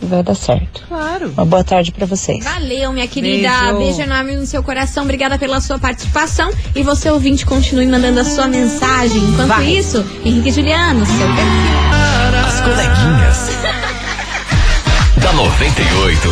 vai 0.00 0.22
dar 0.22 0.34
certo. 0.34 0.84
Claro. 0.88 1.30
Uma 1.30 1.44
boa 1.44 1.62
tarde 1.64 1.92
pra 1.92 2.04
vocês. 2.06 2.44
Valeu, 2.44 2.92
minha 2.92 3.06
querida. 3.06 3.48
Beijo. 3.48 3.78
Beijo. 3.78 4.00
enorme 4.02 4.34
no 4.36 4.46
seu 4.46 4.62
coração. 4.62 5.04
Obrigada 5.04 5.38
pela 5.38 5.60
sua 5.60 5.78
participação. 5.78 6.50
E 6.74 6.82
você, 6.82 7.10
ouvinte, 7.10 7.46
continue 7.46 7.86
mandando 7.86 8.20
a 8.20 8.24
sua 8.24 8.48
mensagem. 8.48 9.18
Enquanto 9.18 9.48
Vai. 9.48 9.66
isso, 9.66 10.04
Henrique 10.24 10.48
e 10.48 10.52
Juliano, 10.52 11.06
seu 11.06 11.26
perfil. 11.28 12.46
As 12.46 12.60
coleguinhas. 12.60 13.48
da 15.22 15.32
98. 15.32 16.28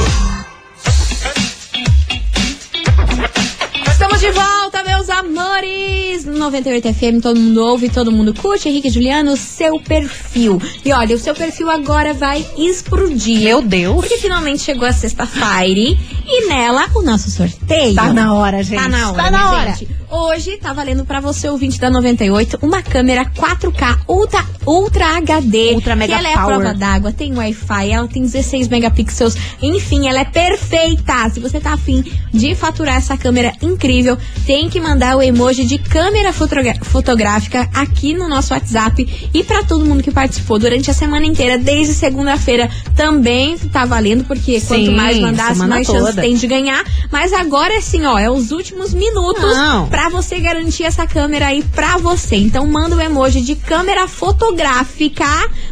Estamos 3.88 4.20
de 4.20 4.30
volta, 4.32 4.59
meus 5.00 5.08
amores! 5.08 6.26
98 6.26 6.92
FM, 6.92 7.22
todo 7.22 7.40
mundo 7.40 7.64
ouve, 7.64 7.88
todo 7.88 8.12
mundo 8.12 8.34
curte. 8.34 8.68
Henrique 8.68 8.90
Juliano, 8.90 9.34
seu 9.34 9.80
perfil. 9.80 10.60
E 10.84 10.92
olha, 10.92 11.16
o 11.16 11.18
seu 11.18 11.34
perfil 11.34 11.70
agora 11.70 12.12
vai 12.12 12.44
explodir. 12.58 13.40
Meu 13.40 13.62
Deus. 13.62 13.94
Porque 13.96 14.18
finalmente 14.18 14.62
chegou 14.62 14.86
a 14.86 14.92
sexta-feira 14.92 15.96
e 16.26 16.48
nela 16.48 16.86
o 16.94 17.00
nosso 17.00 17.30
sorteio. 17.30 17.94
Tá 17.94 18.12
na 18.12 18.34
hora, 18.34 18.62
gente. 18.62 18.82
Tá 18.82 18.88
na 18.88 19.10
hora, 19.10 19.22
Tá 19.22 19.30
na 19.30 19.38
né, 19.38 19.44
hora. 19.44 19.74
gente? 19.74 20.00
Hoje 20.12 20.56
tá 20.56 20.72
valendo 20.72 21.04
pra 21.04 21.20
você, 21.20 21.48
ouvinte 21.48 21.78
da 21.78 21.88
98, 21.88 22.58
uma 22.62 22.82
câmera 22.82 23.24
4K 23.26 24.00
Ultra, 24.08 24.44
Ultra 24.66 25.06
HD. 25.18 25.74
Ultra 25.74 25.94
Mega 25.94 26.12
que 26.12 26.18
ela 26.18 26.28
é 26.28 26.34
a 26.34 26.38
Power. 26.42 26.58
prova 26.58 26.74
d'água, 26.74 27.12
tem 27.12 27.32
Wi-Fi, 27.32 27.90
ela 27.92 28.08
tem 28.08 28.22
16 28.22 28.66
megapixels. 28.66 29.36
Enfim, 29.62 30.08
ela 30.08 30.18
é 30.20 30.24
perfeita. 30.24 31.30
Se 31.30 31.38
você 31.38 31.60
tá 31.60 31.74
afim 31.74 32.04
de 32.34 32.56
faturar 32.56 32.96
essa 32.96 33.16
câmera 33.16 33.52
incrível, 33.62 34.18
tem 34.44 34.68
que 34.68 34.80
mandar 34.80 34.89
o 35.16 35.22
emoji 35.22 35.64
de 35.64 35.78
câmera 35.78 36.32
fotográfica 36.32 37.68
aqui 37.74 38.12
no 38.14 38.28
nosso 38.28 38.52
WhatsApp. 38.52 39.30
E 39.32 39.44
pra 39.44 39.62
todo 39.62 39.84
mundo 39.84 40.02
que 40.02 40.10
participou 40.10 40.58
durante 40.58 40.90
a 40.90 40.94
semana 40.94 41.24
inteira, 41.26 41.56
desde 41.58 41.94
segunda-feira, 41.94 42.68
também 42.96 43.56
tá 43.58 43.84
valendo, 43.84 44.24
porque 44.24 44.58
Sim, 44.60 44.66
quanto 44.66 44.92
mais 44.92 45.18
mandasse, 45.18 45.60
mais 45.60 45.86
chance 45.86 45.98
toda. 46.10 46.20
tem 46.22 46.34
de 46.34 46.46
ganhar. 46.46 46.84
Mas 47.10 47.32
agora 47.32 47.78
assim, 47.78 48.04
ó, 48.04 48.18
é 48.18 48.28
os 48.30 48.50
últimos 48.50 48.92
minutos 48.92 49.54
pra 49.88 50.08
você 50.08 50.40
garantir 50.40 50.84
essa 50.84 51.06
câmera 51.06 51.46
aí 51.46 51.62
pra 51.62 51.96
você. 51.98 52.36
Então 52.36 52.66
manda 52.66 52.96
o 52.96 53.00
emoji 53.00 53.40
de 53.40 53.54
câmera 53.54 54.08
fotográfica. 54.08 55.24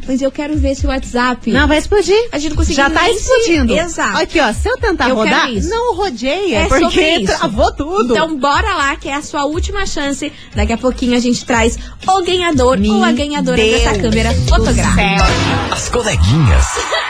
Mas 0.06 0.22
eu 0.22 0.30
quero 0.30 0.56
ver 0.56 0.74
se 0.74 0.86
o 0.86 0.88
WhatsApp. 0.88 1.50
Não, 1.50 1.66
vai 1.68 1.78
explodir. 1.78 2.16
A 2.32 2.38
gente 2.38 2.54
conseguiu 2.54 2.76
Já 2.84 2.90
tá 2.90 3.02
nem 3.02 3.14
se- 3.18 3.20
explodindo. 3.20 3.74
Exato. 3.74 4.18
Aqui, 4.18 4.40
ó, 4.40 4.52
se 4.52 4.68
eu 4.68 4.76
tentar 4.78 5.08
Eu 5.08 5.16
rodar, 5.16 5.48
não 5.64 5.94
rodeia, 5.94 6.60
É 6.60 6.66
porque 6.68 7.24
travou 7.24 7.72
tudo. 7.72 8.12
Então 8.14 8.36
bora 8.38 8.74
lá, 8.74 8.96
que 8.96 9.07
é 9.08 9.14
a 9.14 9.22
sua 9.22 9.44
última 9.44 9.86
chance. 9.86 10.32
Daqui 10.54 10.72
a 10.72 10.78
pouquinho 10.78 11.16
a 11.16 11.20
gente 11.20 11.44
traz 11.44 11.78
o 12.06 12.22
ganhador 12.22 12.78
ou 12.80 13.04
a 13.04 13.12
ganhadora 13.12 13.56
Deus 13.56 13.82
dessa 13.82 13.98
câmera 13.98 14.32
fotográfica. 14.48 15.24
As 15.72 15.88
coleguinhas. 15.88 16.66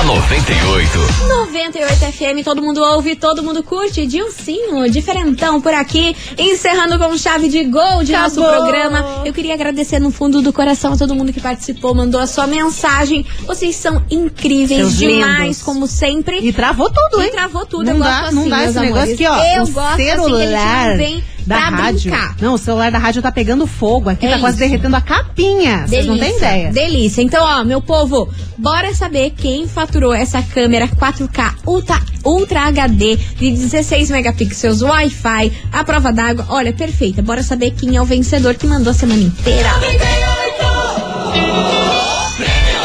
da 0.00 0.04
98. 0.04 0.98
98 1.28 2.12
FM, 2.12 2.44
todo 2.44 2.62
mundo 2.62 2.82
ouve, 2.82 3.14
todo 3.16 3.42
mundo 3.42 3.62
curte. 3.62 4.06
Dilcinho, 4.06 4.90
diferentão 4.90 5.60
por 5.60 5.74
aqui, 5.74 6.16
encerrando 6.38 6.98
com 6.98 7.16
chave 7.18 7.48
de 7.48 7.64
gol 7.64 8.02
de 8.02 8.12
nosso 8.12 8.42
Acabou. 8.42 8.62
programa. 8.70 9.22
Eu 9.26 9.32
queria 9.32 9.52
agradecer 9.54 9.98
no 9.98 10.10
fundo 10.10 10.40
do 10.40 10.52
coração 10.52 10.94
a 10.94 10.96
todo 10.96 11.14
mundo 11.14 11.32
que 11.32 11.40
participou, 11.40 11.94
mandou 11.94 12.18
a 12.20 12.26
sua 12.26 12.46
mensagem. 12.46 13.26
Vocês 13.46 13.76
são 13.76 14.02
incríveis 14.10 14.80
Seus 14.80 14.96
demais, 14.96 15.42
lindos. 15.42 15.62
como 15.62 15.86
sempre. 15.86 16.38
E 16.40 16.52
travou 16.52 16.88
tudo, 16.90 17.20
E 17.22 17.26
hein? 17.26 17.30
travou 17.32 17.66
tudo. 17.66 17.84
Não 17.84 17.94
eu 17.94 17.98
dá, 18.00 18.20
gosto 18.22 18.34
não 18.34 18.40
assim, 18.42 18.50
dá 18.50 18.56
meus 18.56 18.70
esse 18.70 18.78
amores. 18.78 18.94
negócio 18.94 19.14
aqui, 19.14 19.26
ó. 19.26 19.56
Eu 19.58 19.62
o 19.64 19.66
gosto 19.68 19.78
assim, 19.88 19.96
que 19.96 20.10
a 20.10 20.16
gente 20.16 20.24
celular 20.24 20.88
não 20.90 20.96
vem 20.96 21.24
da 21.46 21.56
pra 21.56 21.68
rádio. 21.70 22.10
brincar. 22.10 22.36
Não, 22.40 22.54
o 22.54 22.58
celular 22.58 22.90
da 22.90 22.98
rádio 22.98 23.22
tá 23.22 23.30
pegando 23.32 23.66
fogo. 23.66 24.10
Aqui 24.10 24.26
É 24.26 24.30
tá 24.30 24.38
quase 24.38 24.56
isso. 24.56 24.64
derretendo 24.68 24.96
a 24.96 25.00
capinha. 25.00 25.86
Vocês 25.86 26.06
não 26.06 26.18
têm 26.18 26.36
ideia. 26.36 26.72
Delícia. 26.72 27.22
Então, 27.22 27.44
ó, 27.44 27.64
meu 27.64 27.80
povo, 27.82 28.28
bora 28.58 28.94
saber 28.94 29.30
quem 29.36 29.66
faturou 29.68 30.12
essa 30.14 30.42
câmera 30.42 30.86
4K 30.88 31.54
Ultra, 31.66 32.00
Ultra 32.24 32.62
HD 32.62 33.16
de 33.16 33.50
16 33.52 34.10
megapixels, 34.10 34.82
Wi-Fi, 34.82 35.52
a 35.72 35.84
prova 35.84 36.12
d'água. 36.12 36.46
Olha, 36.48 36.72
perfeita. 36.72 37.22
Bora 37.22 37.42
saber 37.42 37.72
quem 37.72 37.96
é 37.96 38.02
o 38.02 38.04
vencedor 38.04 38.54
que 38.54 38.66
mandou 38.66 38.90
a 38.90 38.94
semana 38.94 39.20
inteira. 39.22 39.70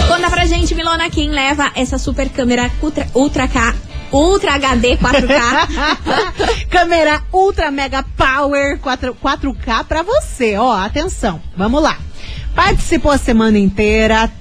Conta 0.08 0.30
pra 0.30 0.46
gente, 0.46 0.74
Milona, 0.76 1.10
quem 1.10 1.30
leva 1.30 1.72
essa 1.76 1.98
super 1.98 2.30
câmera 2.30 2.72
Ultra, 2.82 3.08
Ultra 3.14 3.48
K. 3.48 3.74
Ultra 4.16 4.56
HD 4.56 4.96
4K. 4.96 6.70
Câmera 6.72 7.22
Ultra 7.34 7.70
Mega 7.70 8.02
Power 8.16 8.80
4, 8.80 9.14
4K 9.22 9.84
pra 9.84 10.04
você. 10.04 10.56
Ó, 10.56 10.74
atenção. 10.74 11.42
Vamos 11.58 11.84
lá. 11.84 11.98
Participou 12.56 13.12
a 13.12 13.18
semana 13.18 13.60
inteira, 13.60 14.32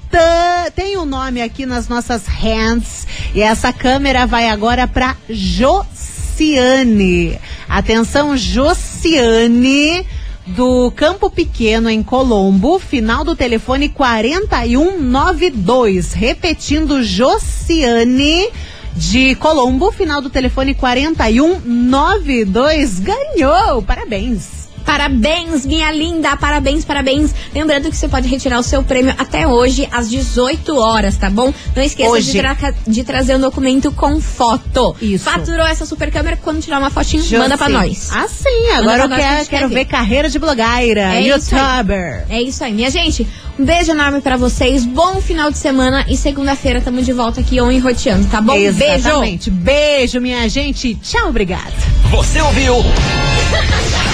tem 0.77 0.97
um 0.97 1.05
nome 1.05 1.43
aqui 1.43 1.67
nas 1.67 1.89
nossas 1.89 2.29
hands 2.29 3.05
e 3.35 3.43
essa 3.43 3.73
câmera 3.73 4.25
vai 4.25 4.49
agora 4.49 4.87
para 4.87 5.17
Josiane. 5.29 7.37
Atenção, 7.69 8.37
Josiane 8.37 10.07
do 10.47 10.93
Campo 10.93 11.29
Pequeno 11.29 11.91
em 11.91 12.05
Colombo, 12.05 12.79
final 12.79 13.25
do 13.25 13.35
telefone 13.35 13.89
4192. 13.89 16.13
Repetindo, 16.13 17.03
Josiane 17.03 18.49
de 18.97 19.35
Colombo, 19.37 19.91
final 19.91 20.21
do 20.21 20.29
telefone 20.31 20.75
4192. 20.75 23.01
Ganhou! 23.01 23.83
Parabéns! 23.83 24.64
Parabéns, 24.85 25.65
minha 25.67 25.91
linda, 25.91 26.37
parabéns, 26.37 26.85
parabéns. 26.85 27.35
Lembrando 27.55 27.91
que 27.91 27.97
você 27.97 28.07
pode 28.09 28.29
retirar 28.29 28.59
o 28.59 28.63
seu 28.63 28.83
prêmio 28.83 29.15
até 29.19 29.47
hoje, 29.47 29.89
às 29.91 30.09
18 30.11 30.77
horas, 30.79 31.17
tá 31.17 31.31
bom? 31.31 31.53
Não 31.75 31.83
esqueça 31.83 32.11
Hoje. 32.11 32.33
de, 32.33 32.39
tra- 32.39 32.75
de 32.87 33.05
trazer 33.05 33.35
o 33.37 33.39
documento 33.39 33.91
com 33.93 34.21
foto. 34.21 34.95
Isso. 35.01 35.25
Faturou 35.25 35.67
essa 35.67 35.87
super 35.87 36.11
câmera, 36.11 36.37
quando 36.37 36.61
tirar 36.63 36.79
uma 36.79 36.91
fotinho, 36.91 37.23
Josi. 37.23 37.39
manda 37.39 37.57
pra 37.57 37.69
nós. 37.69 38.11
Ah, 38.13 38.27
sim, 38.29 38.71
agora 38.77 39.05
eu 39.05 39.09
que 39.09 39.17
quero, 39.17 39.47
quero 39.47 39.69
ver 39.69 39.85
carreira 39.87 40.29
de 40.29 40.39
blogueira, 40.39 41.15
É 41.15 41.21
isso 41.23 41.55
youtuber. 41.55 42.27
É 42.29 42.43
isso 42.43 42.63
aí, 42.63 42.73
minha 42.73 42.91
gente. 42.91 43.27
Um 43.59 43.65
beijo 43.65 43.93
enorme 43.93 44.21
pra 44.21 44.37
vocês. 44.37 44.85
Bom 44.85 45.21
final 45.21 45.51
de 45.51 45.59
semana 45.59 46.05
e 46.09 46.17
segunda-feira 46.17 46.81
tamo 46.81 47.01
de 47.03 47.13
volta 47.13 47.41
aqui 47.41 47.61
on 47.61 47.79
roteando, 47.81 48.27
tá 48.27 48.41
bom? 48.41 48.53
Beijo. 48.55 48.79
Exatamente. 48.83 49.51
Beijo, 49.51 50.21
minha 50.21 50.49
gente. 50.49 50.95
Tchau, 50.97 51.29
obrigada. 51.29 51.73
Você 52.11 52.41
ouviu? 52.41 52.75